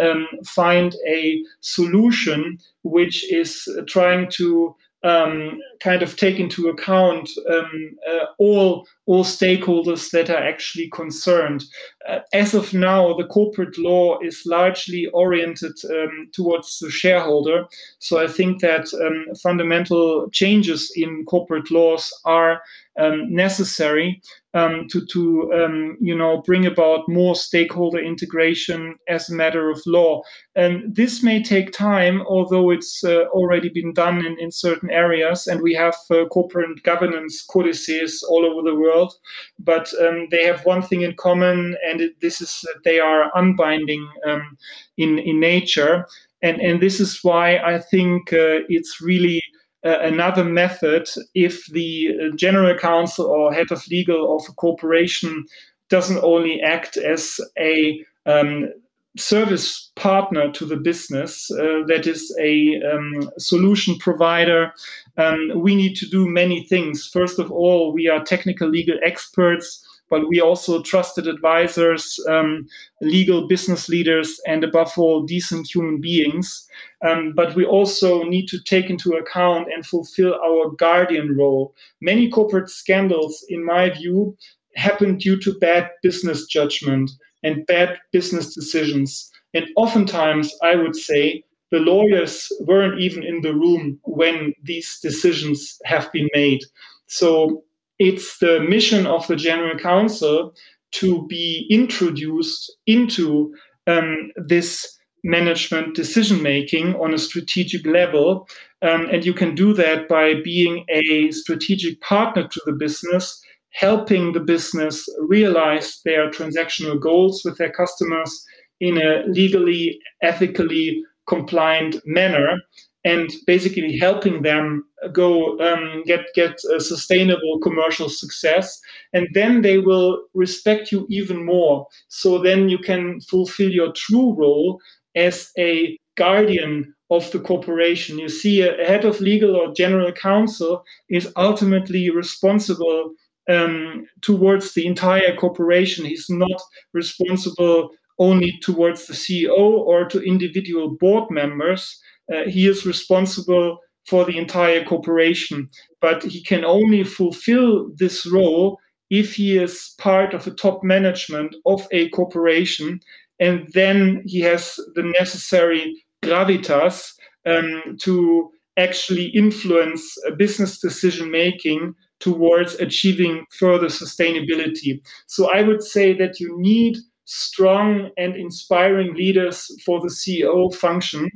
[0.45, 4.75] find a solution which is trying to
[5.05, 11.65] um, kind of take into account um, uh, all all stakeholders that are actually concerned.
[12.09, 17.65] Uh, as of now, the corporate law is largely oriented um, towards the shareholder.
[17.99, 22.63] So I think that um, fundamental changes in corporate laws are
[22.97, 24.23] um, necessary.
[24.55, 29.81] Um, to to um, you know bring about more stakeholder integration as a matter of
[29.87, 30.23] law.
[30.55, 35.47] And this may take time, although it's uh, already been done in, in certain areas,
[35.47, 39.15] and we have uh, corporate governance codices all over the world.
[39.59, 43.31] But um, they have one thing in common, and it, this is that they are
[43.35, 44.57] unbinding um,
[44.97, 46.07] in in nature.
[46.45, 49.41] And, and this is why I think uh, it's really
[49.85, 55.45] uh, another method if the uh, general counsel or head of legal of a corporation
[55.89, 58.71] doesn't only act as a um,
[59.17, 64.73] service partner to the business, uh, that is a um, solution provider.
[65.19, 67.07] Um, we need to do many things.
[67.07, 72.67] First of all, we are technical legal experts but we also trusted advisors, um,
[73.01, 76.69] legal business leaders, and above all, decent human beings.
[77.03, 81.75] Um, but we also need to take into account and fulfill our guardian role.
[82.03, 84.37] Many corporate scandals, in my view,
[84.77, 87.11] happen due to bad business judgment
[87.43, 89.31] and bad business decisions.
[89.55, 95.79] And oftentimes, I would say, the lawyers weren't even in the room when these decisions
[95.87, 96.61] have been made.
[97.07, 97.65] So
[98.03, 100.53] it's the mission of the General Counsel
[100.95, 103.55] to be introduced into
[103.87, 108.49] um, this management decision making on a strategic level.
[108.83, 113.41] Um, and you can do that by being a strategic partner to the business,
[113.71, 118.45] helping the business realize their transactional goals with their customers
[118.81, 122.59] in a legally, ethically compliant manner
[123.05, 128.81] and basically helping them go um, get get a sustainable commercial success.
[129.13, 131.87] And then they will respect you even more.
[132.09, 134.81] So then you can fulfill your true role
[135.15, 138.19] as a guardian of the corporation.
[138.19, 143.13] You see a head of legal or general counsel is ultimately responsible
[143.49, 146.05] um, towards the entire corporation.
[146.05, 146.61] He's not
[146.93, 152.01] responsible only towards the ceo or to individual board members
[152.33, 155.69] uh, he is responsible for the entire corporation.
[156.01, 158.79] But he can only fulfill this role
[159.11, 163.01] if he is part of the top management of a corporation,
[163.39, 167.13] and then he has the necessary gravitas
[167.45, 175.01] um, to actually influence business decision making towards achieving further sustainability.
[175.27, 181.29] So I would say that you need strong and inspiring leaders for the CEO function.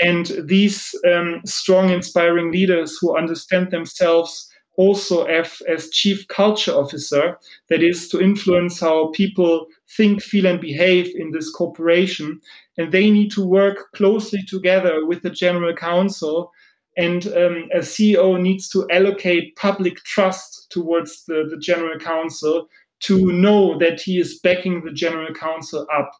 [0.00, 7.38] And these um, strong, inspiring leaders who understand themselves also as, as chief culture officer,
[7.68, 9.66] that is to influence how people
[9.96, 12.40] think, feel, and behave in this corporation.
[12.76, 16.52] And they need to work closely together with the general counsel.
[16.98, 22.68] And um, a CEO needs to allocate public trust towards the, the general counsel
[22.98, 26.10] to know that he is backing the general counsel up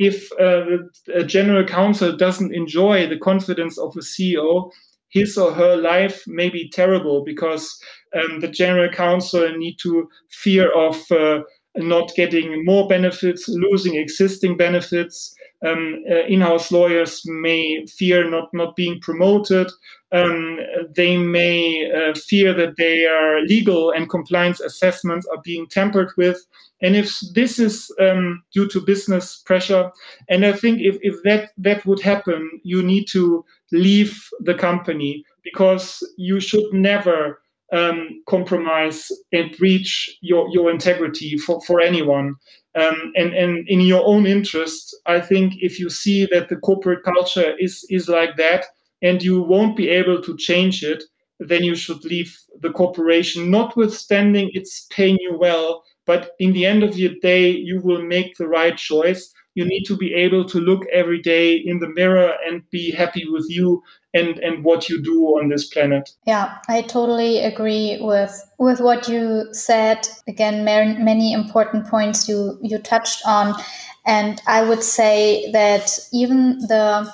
[0.00, 0.78] if uh,
[1.14, 4.70] a general counsel doesn't enjoy the confidence of a CEO,
[5.10, 7.78] his or her life may be terrible because
[8.14, 11.40] um, the general counsel need to fear of uh,
[11.76, 15.34] not getting more benefits, losing existing benefits.
[15.66, 19.70] Um, uh, in-house lawyers may fear not not being promoted.
[20.12, 20.58] Um,
[20.96, 26.44] they may uh, fear that their legal and compliance assessments are being tampered with.
[26.82, 29.90] And if this is um, due to business pressure,
[30.28, 35.24] and I think if, if that, that would happen, you need to leave the company
[35.44, 37.40] because you should never
[37.72, 42.34] um, compromise and breach your, your integrity for, for anyone.
[42.74, 47.04] Um, and, and in your own interest, I think if you see that the corporate
[47.04, 48.66] culture is, is like that
[49.02, 51.04] and you won't be able to change it,
[51.38, 56.82] then you should leave the corporation, notwithstanding it's paying you well but in the end
[56.82, 59.32] of the day, you will make the right choice.
[59.54, 63.28] You need to be able to look every day in the mirror and be happy
[63.28, 63.80] with you
[64.12, 66.10] and, and what you do on this planet.
[66.26, 70.08] Yeah, I totally agree with with what you said.
[70.26, 73.54] Again, many important points you you touched on,
[74.04, 77.12] and I would say that even the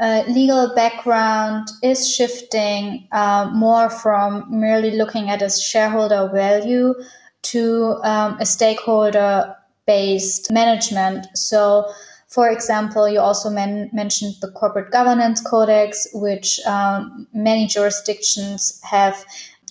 [0.00, 6.94] uh, legal background is shifting uh, more from merely looking at a shareholder value
[7.42, 9.54] to um, a stakeholder
[9.86, 11.26] based management.
[11.34, 11.92] So,
[12.28, 19.24] for example, you also men- mentioned the corporate governance codex, which um, many jurisdictions have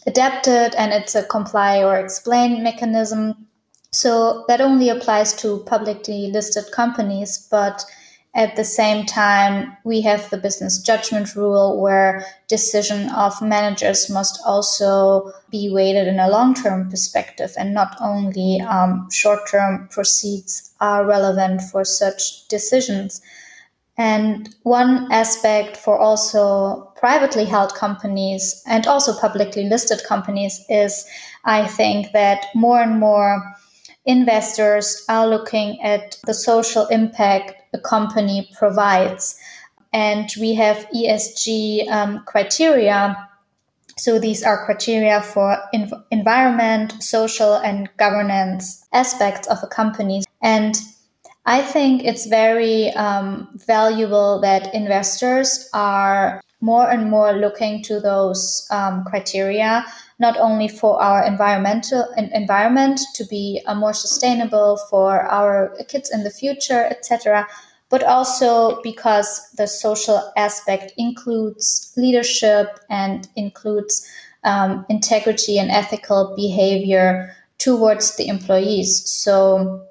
[0.05, 3.47] adapted, and it's a comply or explain mechanism.
[3.91, 7.83] So, that only applies to publicly listed companies, but
[8.33, 14.39] At the same time, we have the business judgment rule where decision of managers must
[14.45, 21.61] also be weighted in a long-term perspective and not only um, short-term proceeds are relevant
[21.61, 23.21] for such decisions.
[23.97, 31.05] And one aspect for also privately held companies and also publicly listed companies is,
[31.43, 33.43] I think, that more and more
[34.05, 39.39] investors are looking at the social impact a company provides.
[39.93, 43.27] And we have ESG um, criteria.
[43.97, 50.23] So these are criteria for env- environment, social, and governance aspects of a company.
[50.41, 50.75] And
[51.45, 58.67] I think it's very um, valuable that investors are more and more looking to those
[58.69, 59.83] um, criteria,
[60.21, 66.23] not only for our environmental environment to be uh, more sustainable for our kids in
[66.23, 67.47] the future, etc.,
[67.89, 74.07] but also because the social aspect includes leadership and includes
[74.43, 79.03] um, integrity and ethical behavior towards the employees.
[79.09, 79.85] So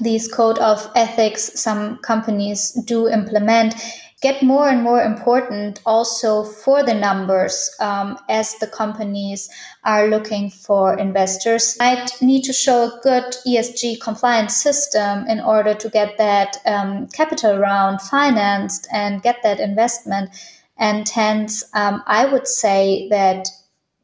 [0.00, 3.74] these code of ethics some companies do implement
[4.20, 9.48] get more and more important also for the numbers um, as the companies
[9.84, 11.76] are looking for investors.
[11.78, 17.06] Might need to show a good ESG compliance system in order to get that um,
[17.08, 20.30] capital round financed and get that investment.
[20.76, 23.48] And hence, um, I would say that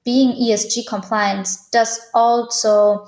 [0.04, 3.06] being ESG compliant does also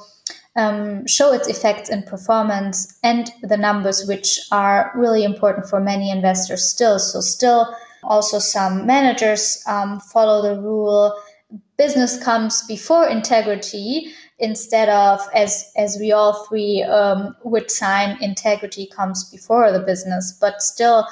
[0.56, 6.10] um, show its effects in performance and the numbers, which are really important for many
[6.10, 6.98] investors still.
[6.98, 11.14] So, still, also some managers um, follow the rule
[11.76, 18.86] business comes before integrity instead of as as we all three um, would sign integrity
[18.86, 21.06] comes before the business but still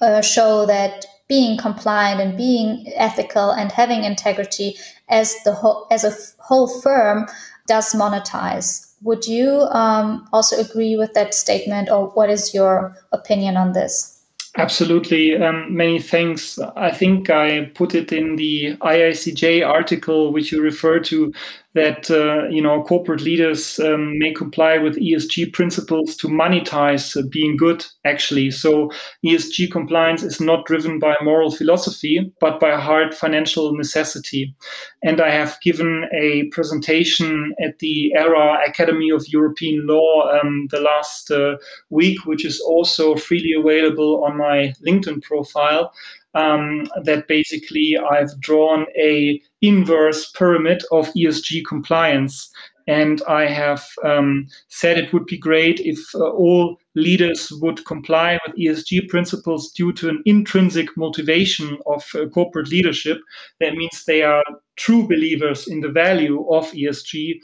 [0.00, 4.76] uh, show that being compliant and being ethical and having integrity
[5.08, 7.26] as the whole as a whole firm
[7.66, 8.92] does monetize.
[9.02, 14.18] Would you um, also agree with that statement, or what is your opinion on this?
[14.56, 15.36] Absolutely.
[15.36, 16.58] Um, many thanks.
[16.74, 21.32] I think I put it in the IICJ article, which you refer to,
[21.74, 27.26] that uh, you know corporate leaders um, may comply with ESG principles to monetize uh,
[27.30, 27.84] being good.
[28.04, 28.90] Actually, so
[29.24, 34.54] ESG compliance is not driven by moral philosophy, but by hard financial necessity.
[35.02, 40.80] And I have given a presentation at the ERA Academy of European Law um, the
[40.80, 41.56] last uh,
[41.90, 45.92] week, which is also freely available on my LinkedIn profile
[46.38, 52.50] um, that basically I've drawn a inverse pyramid of ESG compliance.
[52.86, 58.38] And I have um, said it would be great if uh, all leaders would comply
[58.46, 63.18] with ESG principles due to an intrinsic motivation of uh, corporate leadership.
[63.60, 64.42] That means they are
[64.76, 67.34] true believers in the value of ESG,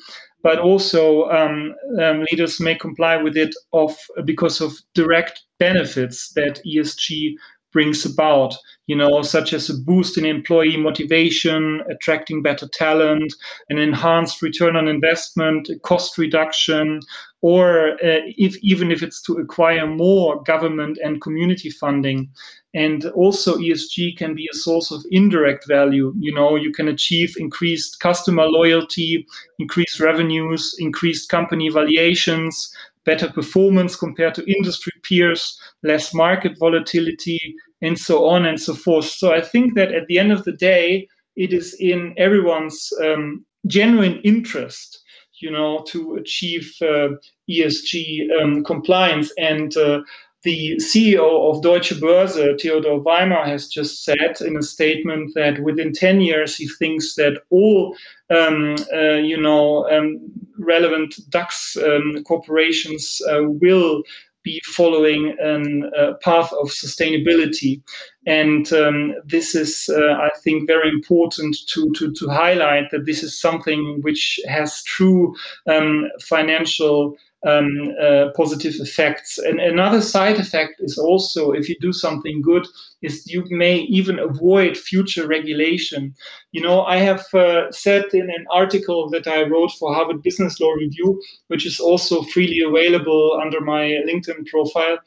[0.43, 6.61] but also um, um, leaders may comply with it of because of direct benefits that
[6.67, 7.35] ESG
[7.75, 8.57] brings about,
[8.87, 13.35] you know, such as a boost in employee motivation, attracting better talent,
[13.69, 17.01] an enhanced return on investment, cost reduction,
[17.43, 22.31] or uh, if even if it's to acquire more government and community funding.
[22.73, 26.13] And also ESG can be a source of indirect value.
[26.19, 29.27] You know, you can achieve increased customer loyalty,
[29.59, 37.41] increased revenues, increased company valuations, better performance compared to industry peers, less market volatility,
[37.83, 39.05] and so on and so forth.
[39.07, 43.45] So I think that at the end of the day, it is in everyone's um,
[43.67, 45.03] genuine interest,
[45.41, 47.09] you know, to achieve uh,
[47.51, 49.33] ESG um, compliance.
[49.37, 50.01] And uh,
[50.45, 55.93] the CEO of Deutsche Börse, Theodor Weimer, has just said in a statement that within
[55.93, 57.97] 10 years he thinks that all,
[58.31, 60.21] um, uh, you know, um,
[60.59, 64.03] relevant DAX um, corporations uh, will
[64.43, 67.81] be following a uh, path of sustainability.
[68.27, 73.23] And um, this is, uh, I think, very important to, to, to highlight that this
[73.23, 75.35] is something which has true
[75.67, 79.39] um, financial um, uh, positive effects.
[79.39, 82.67] And another side effect is also if you do something good,
[83.03, 86.15] is you may even avoid future regulation.
[86.53, 90.59] You know, I have uh, said in an article that I wrote for Harvard Business
[90.61, 94.99] Law Review, which is also freely available under my LinkedIn profile,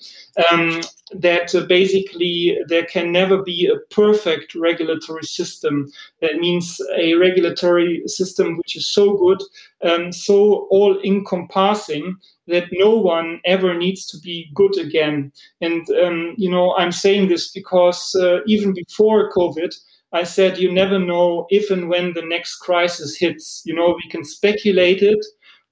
[0.52, 0.82] um,
[1.14, 5.88] that uh, basically there can never be a perfect regulatory system.
[6.22, 9.42] That means a regulatory system which is so good
[9.84, 12.16] um, so all encompassing
[12.48, 15.32] that no one ever needs to be good again.
[15.62, 19.74] And, um, you know, I'm saying this because uh, even before COVID,
[20.14, 23.62] I said you never know if and when the next crisis hits.
[23.66, 25.24] You know, we can speculate it,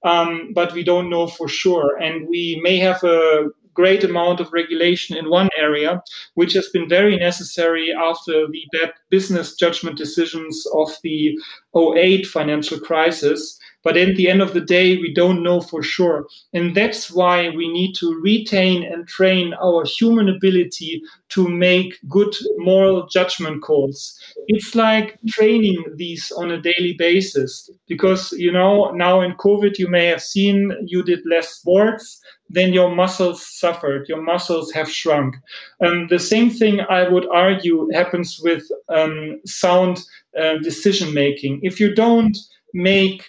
[0.04, 1.96] um, but we don't know for sure.
[1.96, 6.02] And we may have a great amount of regulation in one area,
[6.34, 11.38] which has been very necessary after the bad business judgment decisions of the
[11.76, 13.58] 08 financial crisis.
[13.86, 16.26] But at the end of the day, we don't know for sure.
[16.52, 22.34] And that's why we need to retain and train our human ability to make good
[22.56, 24.18] moral judgment calls.
[24.48, 29.86] It's like training these on a daily basis because, you know, now in COVID, you
[29.86, 35.34] may have seen you did less sports then your muscles suffered, your muscles have shrunk.
[35.84, 40.02] Um, the same thing I would argue happens with um, sound
[40.40, 41.60] uh, decision making.
[41.62, 42.36] If you don't
[42.72, 43.24] make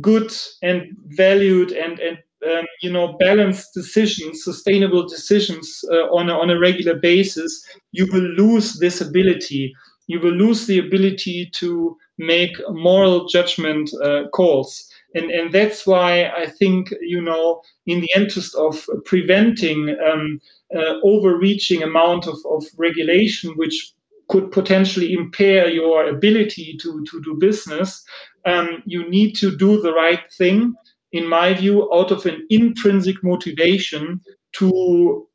[0.00, 0.32] good
[0.62, 6.50] and valued and, and um, you know balanced decisions, sustainable decisions uh, on a, on
[6.50, 9.74] a regular basis, you will lose this ability.
[10.08, 16.30] You will lose the ability to make moral judgment uh, calls and and that's why
[16.36, 20.40] I think you know in the interest of preventing um,
[20.76, 23.92] uh, overreaching amount of, of regulation which
[24.28, 28.04] could potentially impair your ability to to do business
[28.46, 30.74] um, you need to do the right thing
[31.12, 34.20] in my view out of an intrinsic motivation
[34.52, 35.26] to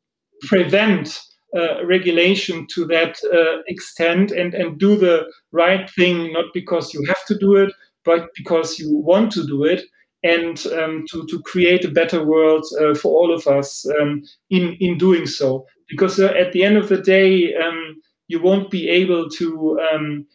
[0.42, 1.20] prevent
[1.56, 7.04] uh, regulation to that uh, extent and, and do the right thing, not because you
[7.06, 7.72] have to do it,
[8.04, 9.82] but because you want to do it
[10.24, 14.76] and um, to, to create a better world uh, for all of us um, in,
[14.80, 15.66] in doing so.
[15.88, 17.96] Because uh, at the end of the day, um,
[18.28, 20.26] you won't be able to um,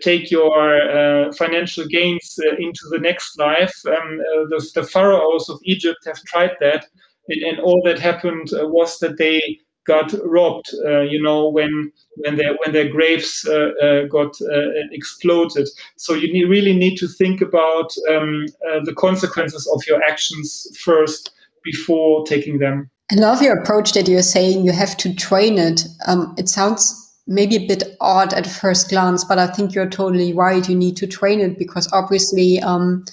[0.00, 3.74] take your uh, financial gains uh, into the next life.
[3.86, 6.86] Um, uh, the, the pharaohs of Egypt have tried that,
[7.28, 9.58] and, all that happened was that they
[9.88, 10.70] got robbed.
[10.84, 15.68] Uh, you know, when when their when their graves uh, uh, got uh, exploded.
[15.96, 21.32] So you really need to think about um, uh, the consequences of your actions first
[21.64, 22.90] before taking them.
[23.10, 25.86] I love your approach that you're saying you have to train it.
[26.06, 30.32] Um, it sounds maybe a bit odd at first glance, but I think you're totally
[30.32, 30.66] right.
[30.66, 33.04] You need to train it because obviously, um,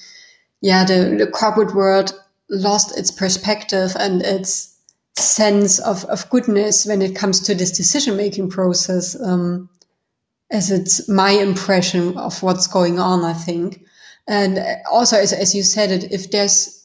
[0.62, 2.18] yeah, the, the corporate world
[2.50, 4.74] lost its perspective and its
[5.18, 9.70] sense of, of goodness when it comes to this decision making process, um,
[10.50, 13.84] as it's my impression of what's going on, I think.
[14.28, 14.60] And
[14.90, 16.85] also, as, as you said it, if there's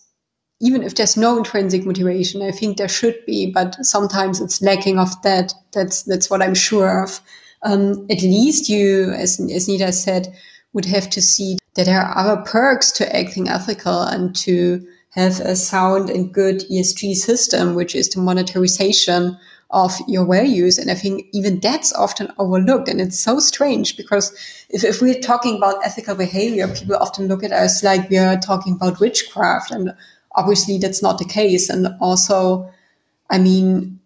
[0.61, 4.99] even if there's no intrinsic motivation, I think there should be, but sometimes it's lacking
[4.99, 5.55] of that.
[5.73, 7.21] That's that's what I'm sure of.
[7.63, 10.35] Um, at least you, as as Nida said,
[10.73, 15.41] would have to see that there are other perks to acting ethical and to have
[15.41, 19.39] a sound and good ESG system, which is the monetarization
[19.73, 20.79] of your values.
[20.79, 22.89] And I think even that's often overlooked.
[22.89, 24.33] And it's so strange because
[24.69, 28.37] if, if we're talking about ethical behavior, people often look at us like we are
[28.37, 29.71] talking about witchcraft.
[29.71, 29.93] And
[30.33, 31.69] obviously that's not the case.
[31.69, 32.71] And also,
[33.29, 34.01] I mean,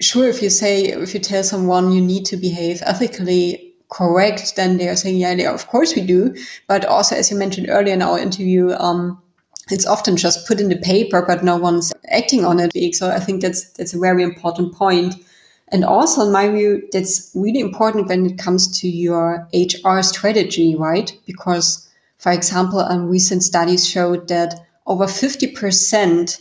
[0.00, 4.76] sure, if you say, if you tell someone you need to behave ethically, correct, then
[4.76, 6.34] they're saying, yeah, yeah, of course we do.
[6.66, 9.22] But also, as you mentioned earlier in our interview, um,
[9.70, 12.94] it's often just put in the paper, but no one's acting on it.
[12.94, 15.14] So I think that's that's a very important point.
[15.68, 20.76] And also, in my view, that's really important when it comes to your HR strategy,
[20.76, 21.10] right?
[21.26, 24.54] Because, for example, um, recent studies showed that
[24.86, 26.40] over 50%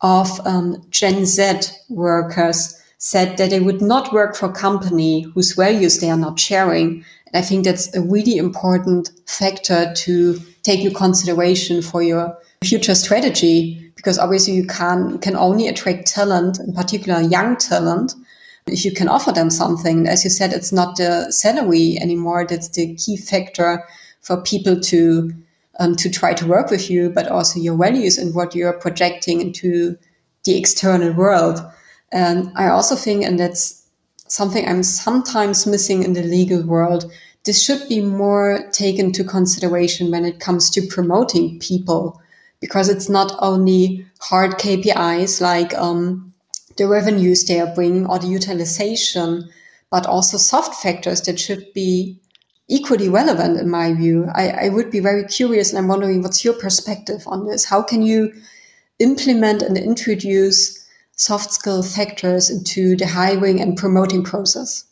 [0.00, 5.54] of um, Gen Z workers said that they would not work for a company whose
[5.54, 7.04] values they are not sharing.
[7.26, 12.94] And I think that's a really important factor to take into consideration for your future
[12.94, 18.14] strategy because obviously you can can only attract talent, in particular young talent,
[18.66, 20.06] if you can offer them something.
[20.06, 23.84] As you said, it's not the salary anymore that's the key factor
[24.20, 25.32] for people to
[25.78, 29.40] um, to try to work with you, but also your values and what you're projecting
[29.40, 29.96] into
[30.44, 31.60] the external world.
[32.12, 33.82] And I also think, and that's
[34.28, 37.10] something I'm sometimes missing in the legal world,
[37.44, 42.20] this should be more taken to consideration when it comes to promoting people
[42.60, 46.32] because it's not only hard KPIs like um,
[46.76, 49.50] the revenues they are bringing or the utilization,
[49.90, 52.18] but also soft factors that should be
[52.68, 54.28] equally relevant in my view.
[54.34, 57.64] I, I would be very curious and I'm wondering what's your perspective on this?
[57.64, 58.32] How can you
[58.98, 60.82] implement and introduce
[61.16, 64.84] soft skill factors into the hiring and promoting process?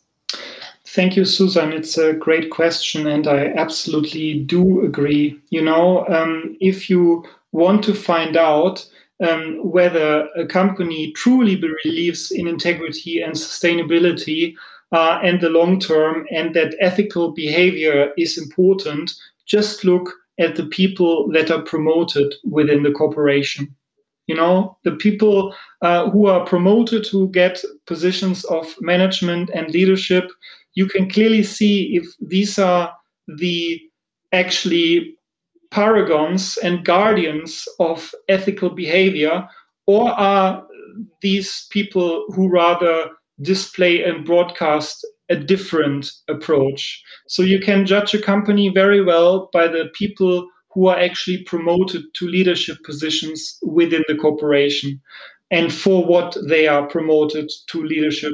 [0.85, 1.71] Thank you, Susan.
[1.71, 5.39] It's a great question, and I absolutely do agree.
[5.49, 8.85] You know, um, if you want to find out
[9.21, 14.55] um, whether a company truly believes in integrity and sustainability
[14.91, 19.13] uh, and the long term, and that ethical behavior is important,
[19.45, 23.75] just look at the people that are promoted within the corporation.
[24.27, 30.31] You know, the people uh, who are promoted, who get positions of management and leadership,
[30.73, 32.93] you can clearly see if these are
[33.27, 33.79] the
[34.31, 35.15] actually
[35.71, 39.47] paragons and guardians of ethical behavior,
[39.87, 40.65] or are
[41.21, 43.09] these people who rather
[43.41, 47.01] display and broadcast a different approach?
[47.27, 52.03] So you can judge a company very well by the people who are actually promoted
[52.15, 55.01] to leadership positions within the corporation
[55.51, 58.33] and for what they are promoted to leadership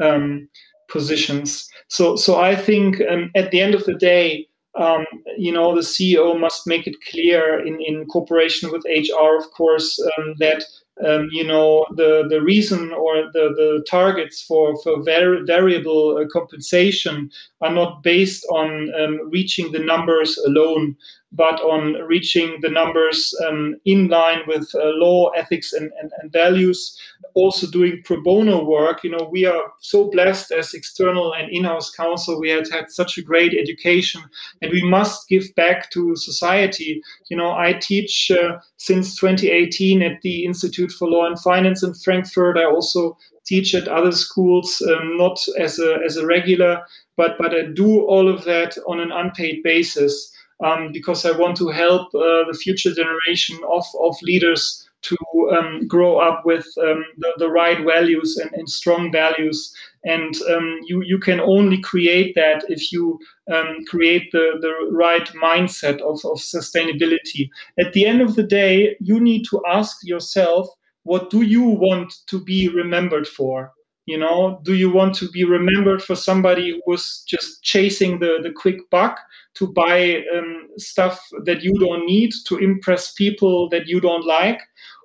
[0.00, 0.48] um,
[0.88, 1.68] positions.
[1.88, 4.48] So, so I think um, at the end of the day,
[4.78, 5.06] um,
[5.38, 9.98] you know, the CEO must make it clear in, in cooperation with HR, of course,
[10.18, 10.64] um, that
[11.04, 16.26] um, you know the the reason or the the targets for for var- variable uh,
[16.32, 17.30] compensation
[17.60, 20.96] are not based on um, reaching the numbers alone
[21.32, 26.32] but on reaching the numbers um, in line with uh, law, ethics, and, and, and,
[26.32, 26.98] values.
[27.36, 29.04] Also doing pro bono work.
[29.04, 32.40] You know, we are so blessed as external and in-house counsel.
[32.40, 34.22] We had had such a great education,
[34.62, 37.02] and we must give back to society.
[37.28, 41.94] You know, I teach uh, since 2018 at the Institute for Law and Finance in
[41.94, 42.56] Frankfurt.
[42.56, 46.82] I also teach at other schools, um, not as a as a regular,
[47.16, 50.32] but but I do all of that on an unpaid basis
[50.64, 55.16] um, because I want to help uh, the future generation of, of leaders to
[55.52, 59.74] um, grow up with um, the, the, right values and, and, strong values.
[60.04, 63.18] And um, you, you can only create that if you
[63.52, 67.48] um, create the, the right mindset of, of sustainability.
[67.78, 70.68] At the end of the day, you need to ask yourself,
[71.04, 73.72] what do you want to be remembered for?
[74.06, 78.38] You know, do you want to be remembered for somebody who was just chasing the,
[78.42, 79.18] the quick buck?
[79.56, 84.60] to buy um, stuff that you don't need to impress people that you don't like?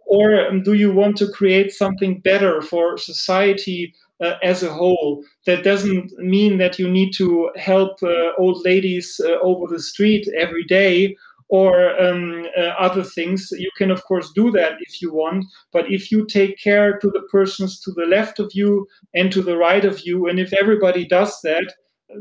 [0.05, 5.23] Or um, do you want to create something better for society uh, as a whole?
[5.45, 10.27] That doesn't mean that you need to help uh, old ladies uh, over the street
[10.37, 11.15] every day
[11.51, 13.49] or um, uh, other things.
[13.51, 15.45] You can, of course, do that if you want.
[15.73, 19.41] But if you take care to the persons to the left of you and to
[19.41, 21.73] the right of you, and if everybody does that,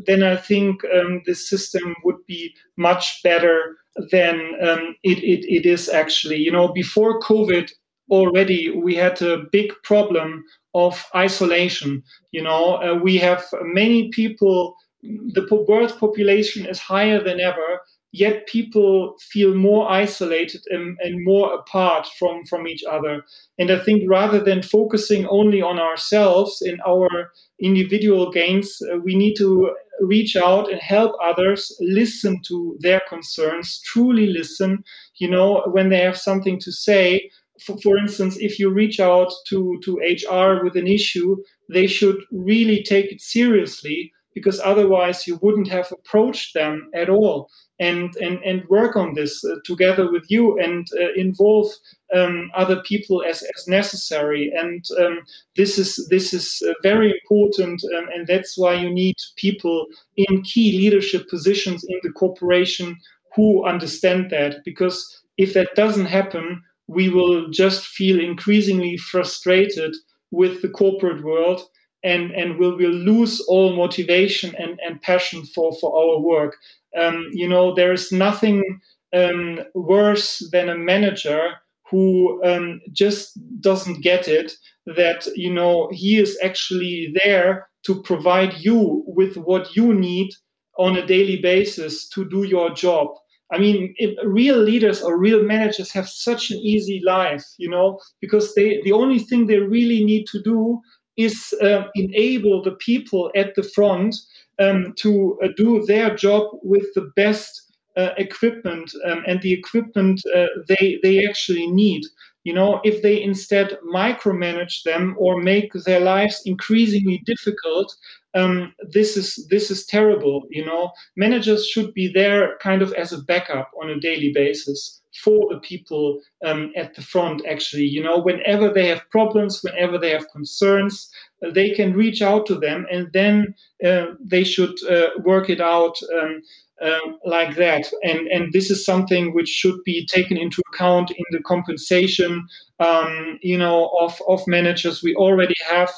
[0.06, 3.76] then I think um, the system would be much better
[4.10, 6.36] than um, it, it, it is actually.
[6.36, 7.70] You know, before COVID,
[8.10, 12.02] already we had a big problem of isolation.
[12.32, 17.80] You know, uh, we have many people, the world population is higher than ever,
[18.12, 23.22] yet people feel more isolated and, and, more apart from, from each other.
[23.58, 29.14] And I think rather than focusing only on ourselves and our individual gains, uh, we
[29.14, 34.82] need to reach out and help others listen to their concerns, truly listen,
[35.16, 37.30] you know, when they have something to say.
[37.64, 41.36] For, for instance, if you reach out to, to HR with an issue,
[41.68, 47.48] they should really take it seriously because otherwise you wouldn't have approached them at all
[47.80, 51.66] and and, and work on this uh, together with you and uh, involve
[52.14, 54.52] um, other people as, as necessary.
[54.56, 55.20] And um,
[55.56, 60.42] this is this is uh, very important um, and that's why you need people in
[60.42, 62.96] key leadership positions in the corporation
[63.34, 69.94] who understand that because if that doesn't happen we will just feel increasingly frustrated
[70.32, 71.62] with the corporate world
[72.02, 76.56] and and we will lose all motivation and, and passion for for our work.
[76.96, 78.80] Um, you know there is nothing
[79.14, 81.50] um, worse than a manager
[81.90, 84.52] who um, just doesn't get it
[84.86, 90.30] that you know he is actually there to provide you with what you need
[90.78, 93.08] on a daily basis to do your job.
[93.52, 93.94] I mean,
[94.24, 98.92] real leaders or real managers have such an easy life, you know, because they the
[98.92, 100.80] only thing they really need to do
[101.20, 104.16] is uh, enable the people at the front
[104.58, 110.20] um, to uh, do their job with the best uh, equipment um, and the equipment
[110.34, 112.02] uh, they they actually need.
[112.44, 117.94] You know, if they instead micromanage them or make their lives increasingly difficult,
[118.34, 120.44] um, this is this is terrible.
[120.50, 124.99] You know, managers should be there kind of as a backup on a daily basis
[125.14, 129.98] for the people um, at the front actually you know whenever they have problems whenever
[129.98, 131.10] they have concerns
[131.52, 133.54] they can reach out to them and then
[133.84, 136.40] uh, they should uh, work it out um,
[136.82, 137.86] um, like that.
[138.02, 142.46] And, and this is something which should be taken into account in the compensation,
[142.78, 145.02] um, you know, of, of managers.
[145.02, 145.92] We already have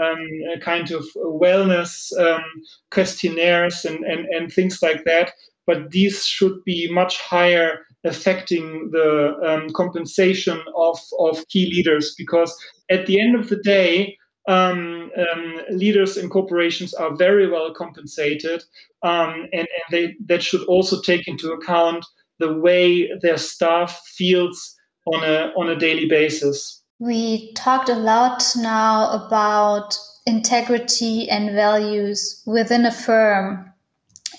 [0.00, 2.44] um, a kind of wellness um,
[2.90, 5.32] questionnaires and, and, and things like that.
[5.66, 12.54] But these should be much higher affecting the um, compensation of, of key leaders because
[12.90, 18.62] at the end of the day, um, um, leaders in corporations are very well compensated,
[19.02, 22.04] um, and, and they, that should also take into account
[22.38, 24.76] the way their staff feels
[25.06, 26.82] on a on a daily basis.
[26.98, 29.96] We talked a lot now about
[30.26, 33.72] integrity and values within a firm,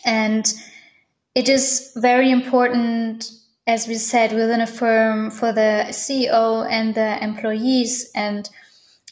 [0.05, 0.53] and
[1.33, 3.31] it is very important
[3.67, 8.49] as we said, within a firm for the CEO and the employees and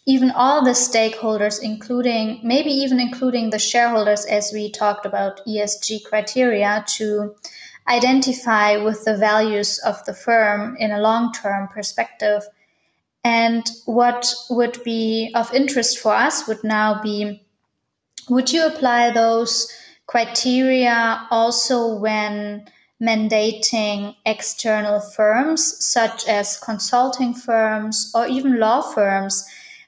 [0.06, 6.04] even all the stakeholders, including maybe even including the shareholders, as we talked about ESG
[6.04, 7.34] criteria, to
[7.88, 12.44] identify with the values of the firm in a long term perspective.
[13.24, 17.42] And what would be of interest for us would now be
[18.30, 19.72] would you apply those
[20.08, 22.66] criteria also when
[23.04, 29.46] mandating external firms such as consulting firms or even law firms?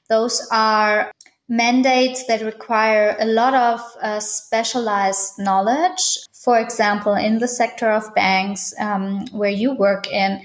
[0.08, 1.12] Those are
[1.48, 6.18] mandates that require a lot of uh, specialized knowledge.
[6.32, 10.42] For example, in the sector of banks um, where you work in.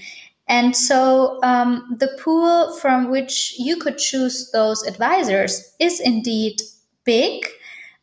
[0.48, 6.62] And so um, the pool from which you could choose those advisors is indeed
[7.06, 7.48] big,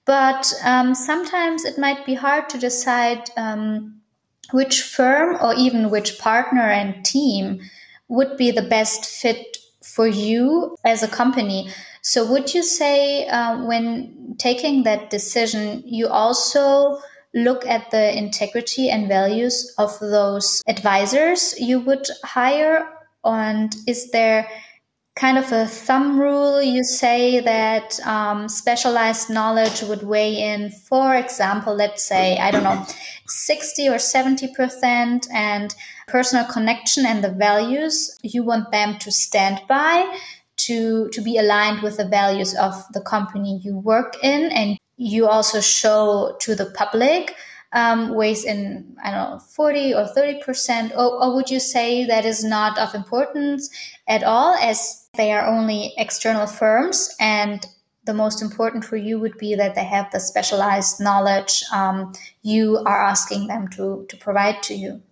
[0.06, 3.97] but um, sometimes it might be hard to decide um,
[4.52, 7.60] which firm or even which partner and team
[8.08, 11.70] would be the best fit for you as a company.
[12.02, 17.00] So, would you say uh, when taking that decision, you also
[17.34, 22.88] look at the integrity and values of those advisors you would hire?
[23.24, 24.48] And is there
[25.18, 31.16] kind of a thumb rule you say that um, specialized knowledge would weigh in, for
[31.16, 32.86] example, let's say, I don't know,
[33.30, 35.74] 60 or 70%, and
[36.06, 40.18] personal connection and the values, you want them to stand by
[40.56, 45.28] to, to be aligned with the values of the company you work in, and you
[45.28, 47.34] also show to the public
[47.72, 50.92] um, weighs in, I don't know, 40 or 30%?
[50.92, 53.70] Or, or would you say that is not of importance
[54.06, 57.64] at all as they are only external firms and
[58.08, 62.78] the most important for you would be that they have the specialized knowledge um, you
[62.86, 65.02] are asking them to, to provide to you?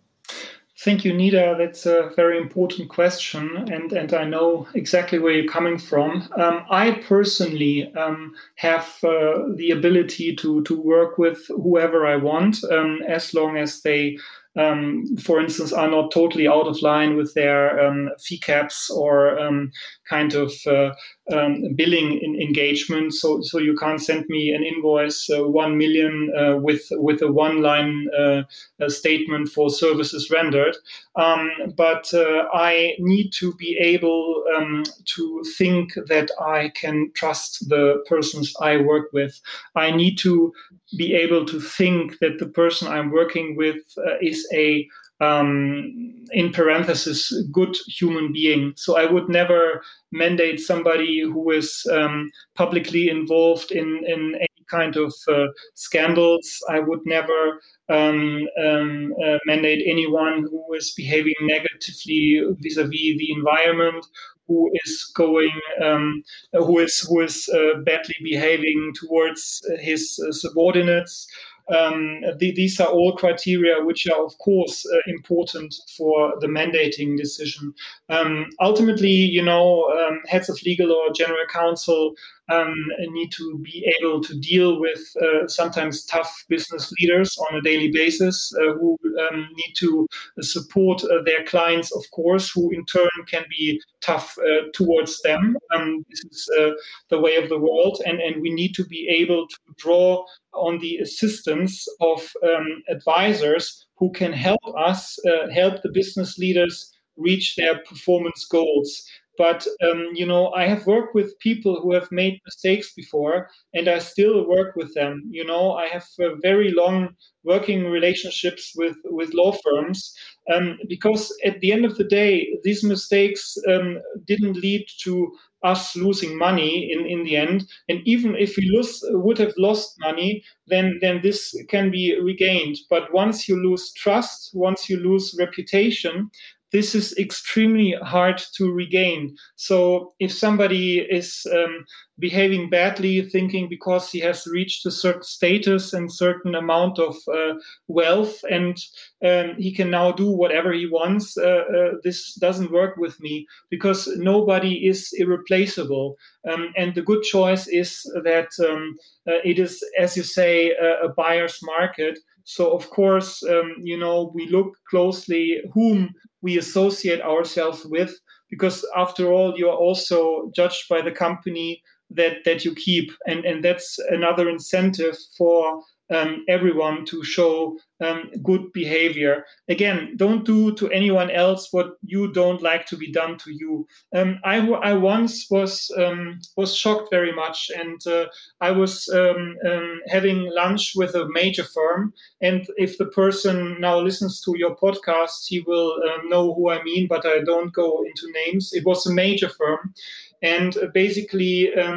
[0.78, 1.59] Thank you, Nida.
[1.59, 6.28] That's a very important question, and, and I know exactly where you're coming from.
[6.36, 12.62] Um, I personally um, have uh, the ability to, to work with whoever I want
[12.64, 14.18] um, as long as they
[14.57, 19.38] um, for instance, are not totally out of line with their um, fee caps or
[19.38, 19.70] um,
[20.09, 20.92] kind of uh,
[21.32, 23.12] um, billing in engagement.
[23.12, 27.30] So, so you can't send me an invoice uh, one million uh, with with a
[27.30, 28.42] one line uh,
[28.88, 30.76] statement for services rendered.
[31.16, 34.84] Um, but uh, I need to be able um,
[35.16, 39.40] to think that I can trust the persons I work with.
[39.74, 40.52] I need to
[40.96, 44.16] be able to think that the person I'm working with uh,
[44.53, 44.88] a
[45.20, 48.74] um, in parenthesis good human being.
[48.76, 49.82] So I would never
[50.12, 56.62] mandate somebody who is um, publicly involved in in any kind of uh, scandals.
[56.68, 64.05] I would never um, um, uh, mandate anyone who is behaving negatively vis-a-vis the environment
[64.49, 66.22] who is going, um,
[66.53, 71.26] who is who is uh, badly behaving towards his uh, subordinates.
[71.68, 77.16] Um, the, these are all criteria which are, of course, uh, important for the mandating
[77.16, 77.74] decision.
[78.08, 82.14] Um, ultimately, you know, um, heads of legal or general counsel
[82.49, 82.74] um,
[83.11, 87.90] need to be able to deal with uh, sometimes tough business leaders on a daily
[87.90, 90.07] basis uh, who um, need to
[90.40, 95.57] support uh, their clients, of course, who in turn can be tough uh, towards them.
[95.74, 96.70] Um, this is uh,
[97.11, 100.78] the way of the world, and, and we need to be able to draw on
[100.78, 107.57] the assistance of um, advisors who can help us, uh, help the business leaders reach
[107.57, 109.07] their performance goals.
[109.39, 113.89] But um, you know i have worked with people who have made mistakes before and
[113.89, 117.09] i still work with them you know i have uh, very long
[117.45, 120.12] working relationships with with law firms
[120.53, 125.32] um, because at the end of the day these mistakes um, didn't lead to
[125.62, 127.64] us losing money in, in the end.
[127.89, 132.76] And even if we lose, would have lost money, then, then this can be regained.
[132.89, 136.30] But once you lose trust, once you lose reputation,
[136.72, 139.36] this is extremely hard to regain.
[139.54, 141.84] So if somebody is um,
[142.18, 147.54] behaving badly, thinking because he has reached a certain status and certain amount of uh,
[147.86, 148.76] wealth, and
[149.24, 153.46] um, he can now do whatever he wants, uh, uh, this doesn't work with me
[153.70, 156.16] because nobody is irreplaceable.
[156.50, 158.96] Um, and the good choice is that um,
[159.28, 162.18] uh, it is, as you say, a, a buyer's market.
[162.47, 168.16] So of course, um, you know, we look closely whom we associate ourselves with,
[168.51, 173.44] because after all, you are also judged by the company that that you keep, and
[173.44, 179.44] and that's another incentive for um, everyone to show um, good behavior.
[179.68, 183.86] Again, don't do to anyone else what you don't like to be done to you.
[184.14, 188.26] Um, I, I once was um, was shocked very much, and uh,
[188.61, 192.12] I was um, um, having lunch with a major firm.
[192.40, 196.82] And if the person now listens to your podcast, he will uh, know who I
[196.82, 197.07] mean.
[197.09, 198.72] But I don't go into names.
[198.72, 199.94] It was a major firm,
[200.42, 201.96] and basically uh,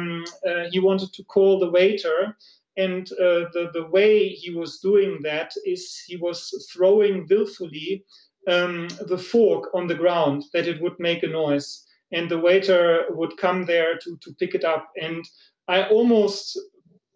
[0.70, 2.36] he wanted to call the waiter
[2.76, 8.04] and uh, the, the way he was doing that is he was throwing willfully
[8.48, 11.84] um, the fork on the ground that it would make a noise.
[12.12, 14.88] And the waiter would come there to, to pick it up.
[15.00, 15.24] And
[15.68, 16.58] I almost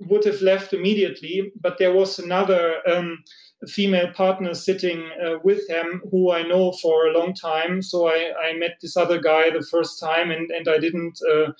[0.00, 3.22] would have left immediately, but there was another um,
[3.66, 7.82] female partner sitting uh, with him who I know for a long time.
[7.82, 11.52] So I, I met this other guy the first time, and and I didn't uh,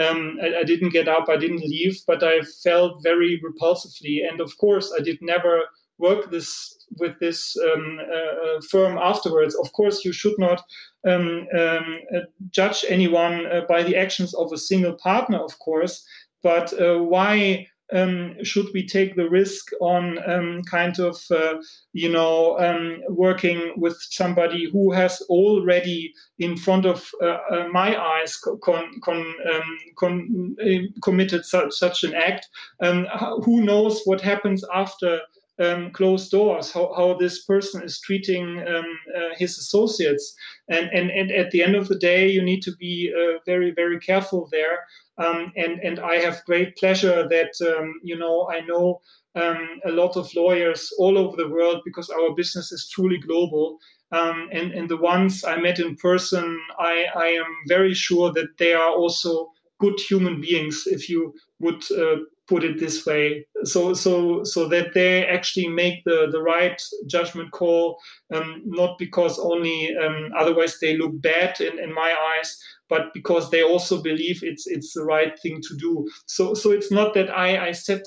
[0.00, 4.28] um, I, I, didn't get up, I didn't leave, but I felt very repulsively.
[4.28, 5.62] And of course, I did never
[5.98, 9.54] work this with this um, uh, uh firm afterwards.
[9.56, 10.62] Of course, you should not
[11.06, 16.04] um, um uh, judge anyone uh, by the actions of a single partner, of course.
[16.42, 21.54] But why um, should we take the risk on um, kind of uh,
[21.92, 27.96] you know um, working with somebody who has already in front of uh, uh, my
[28.00, 32.48] eyes con, con, um, con, uh, committed such, such an act?
[32.80, 33.06] Um,
[33.44, 35.20] who knows what happens after
[35.60, 40.34] um, closed doors, how, how this person is treating um, uh, his associates.
[40.68, 43.70] And, and, and at the end of the day, you need to be uh, very,
[43.70, 44.78] very careful there.
[45.18, 49.00] Um, and, and I have great pleasure that, um, you know, I know
[49.34, 53.78] um, a lot of lawyers all over the world because our business is truly global.
[54.12, 58.58] Um, and, and the ones I met in person, I, I am very sure that
[58.58, 62.16] they are also good human beings, if you would uh,
[62.50, 63.46] put it this way.
[63.64, 67.96] So so so that they actually make the the right judgment call
[68.34, 72.50] um, not because only um, otherwise they look bad in, in my eyes
[72.90, 75.92] but because they also believe it's it's the right thing to do.
[76.26, 78.02] So so it's not that i i set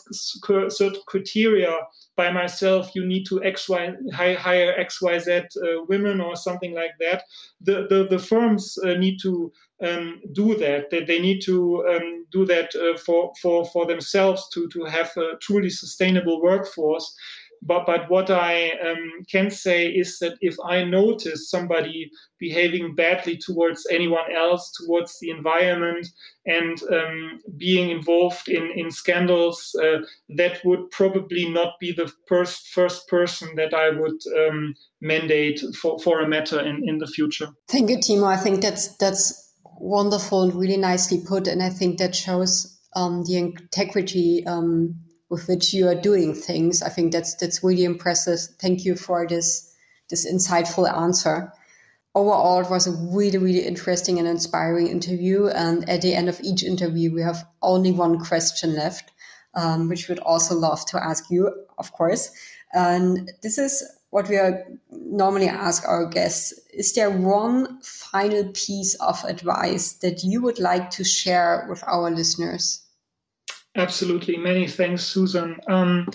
[0.69, 1.73] certain criteria
[2.15, 5.41] by myself you need to x y hire x y z uh,
[5.87, 7.23] women or something like that
[7.61, 9.51] the the, the firms uh, need to
[9.83, 10.89] um, do that.
[10.89, 15.15] That they need to um, do that uh, for, for, for themselves to, to have
[15.17, 17.15] a truly sustainable workforce.
[17.65, 23.37] But, but what I um, can say is that if I notice somebody behaving badly
[23.37, 26.07] towards anyone else, towards the environment,
[26.45, 29.99] and um, being involved in, in scandals, uh,
[30.37, 35.99] that would probably not be the first, first person that I would um, mandate for,
[35.99, 37.47] for a matter in, in the future.
[37.69, 38.27] Thank you, Timo.
[38.27, 39.39] I think that's that's
[39.79, 41.47] wonderful and really nicely put.
[41.47, 44.95] And I think that shows um, the integrity um,
[45.33, 46.83] with which you are doing things.
[46.83, 48.39] I think that's that's really impressive.
[48.59, 49.73] Thank you for this
[50.09, 51.51] this insightful answer.
[52.13, 55.47] Overall, it was a really, really interesting and inspiring interview.
[55.47, 59.11] And at the end of each interview, we have only one question left,
[59.55, 62.29] um, which we'd also love to ask you, of course.
[62.71, 64.37] And this is what we
[64.91, 66.53] normally ask our guests.
[66.71, 72.11] Is there one final piece of advice that you would like to share with our
[72.11, 72.82] listeners?
[73.75, 74.37] Absolutely.
[74.37, 75.59] Many thanks, Susan.
[75.67, 76.07] Um,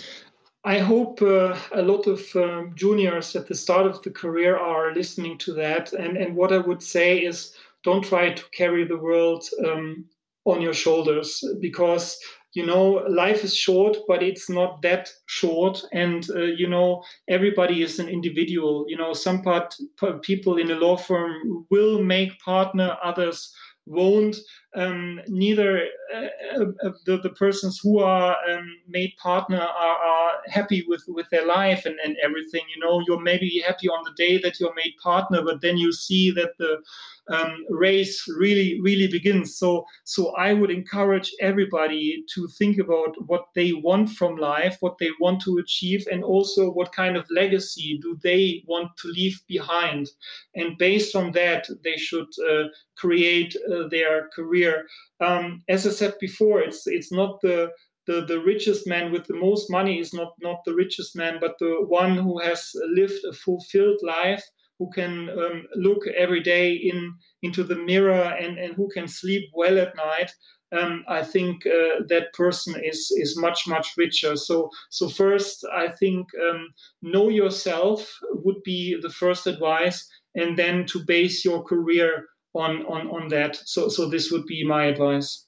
[0.63, 4.93] I hope uh, a lot of um, juniors at the start of the career are
[4.93, 5.93] listening to that.
[5.93, 7.53] And, and what I would say is
[7.83, 10.05] don't try to carry the world um,
[10.45, 12.17] on your shoulders because
[12.53, 17.83] you know life is short but it's not that short and uh, you know everybody
[17.83, 19.75] is an individual you know some part
[20.23, 23.53] people in a law firm will make partner others
[23.85, 24.37] won't
[24.75, 30.85] um, neither uh, uh, the, the persons who are um, made partner are, are happy
[30.87, 32.61] with, with their life and, and everything.
[32.75, 35.91] You know, you're maybe happy on the day that you're made partner, but then you
[35.91, 36.81] see that the
[37.29, 43.45] um, race really really begins so so i would encourage everybody to think about what
[43.55, 47.99] they want from life what they want to achieve and also what kind of legacy
[48.01, 50.09] do they want to leave behind
[50.55, 52.63] and based on that they should uh,
[52.97, 54.29] create uh, their
[54.59, 54.85] career
[55.21, 57.69] um, as i said before it's it's not the
[58.07, 61.59] the, the richest man with the most money is not, not the richest man, but
[61.59, 64.43] the one who has lived a fulfilled life
[64.79, 67.13] who can um, look every day in
[67.43, 70.31] into the mirror and, and who can sleep well at night
[70.71, 74.35] um, I think uh, that person is is much much richer.
[74.35, 76.67] So so first, I think um,
[77.01, 78.07] know yourself
[78.43, 83.55] would be the first advice, and then to base your career on on on that.
[83.55, 85.45] So so this would be my advice.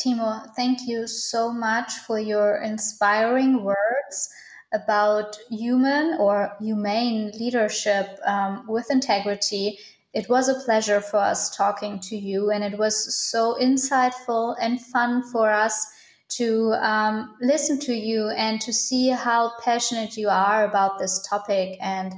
[0.00, 4.30] Timo, thank you so much for your inspiring words
[4.72, 9.78] about human or humane leadership um, with integrity.
[10.14, 14.80] It was a pleasure for us talking to you, and it was so insightful and
[14.80, 15.84] fun for us
[16.28, 21.78] to um, listen to you and to see how passionate you are about this topic.
[21.80, 22.14] And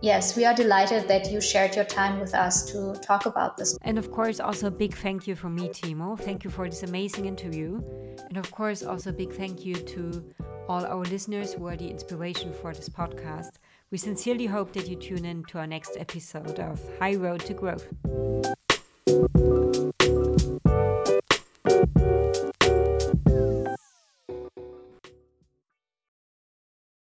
[0.00, 3.76] yes, we are delighted that you shared your time with us to talk about this.
[3.82, 6.18] And of course, also a big thank you from me, Timo.
[6.18, 7.80] Thank you for this amazing interview.
[8.28, 10.24] And of course, also a big thank you to
[10.68, 13.52] all our listeners who are the inspiration for this podcast.
[13.90, 17.54] We sincerely hope that you tune in to our next episode of High Road to
[17.54, 17.86] Growth.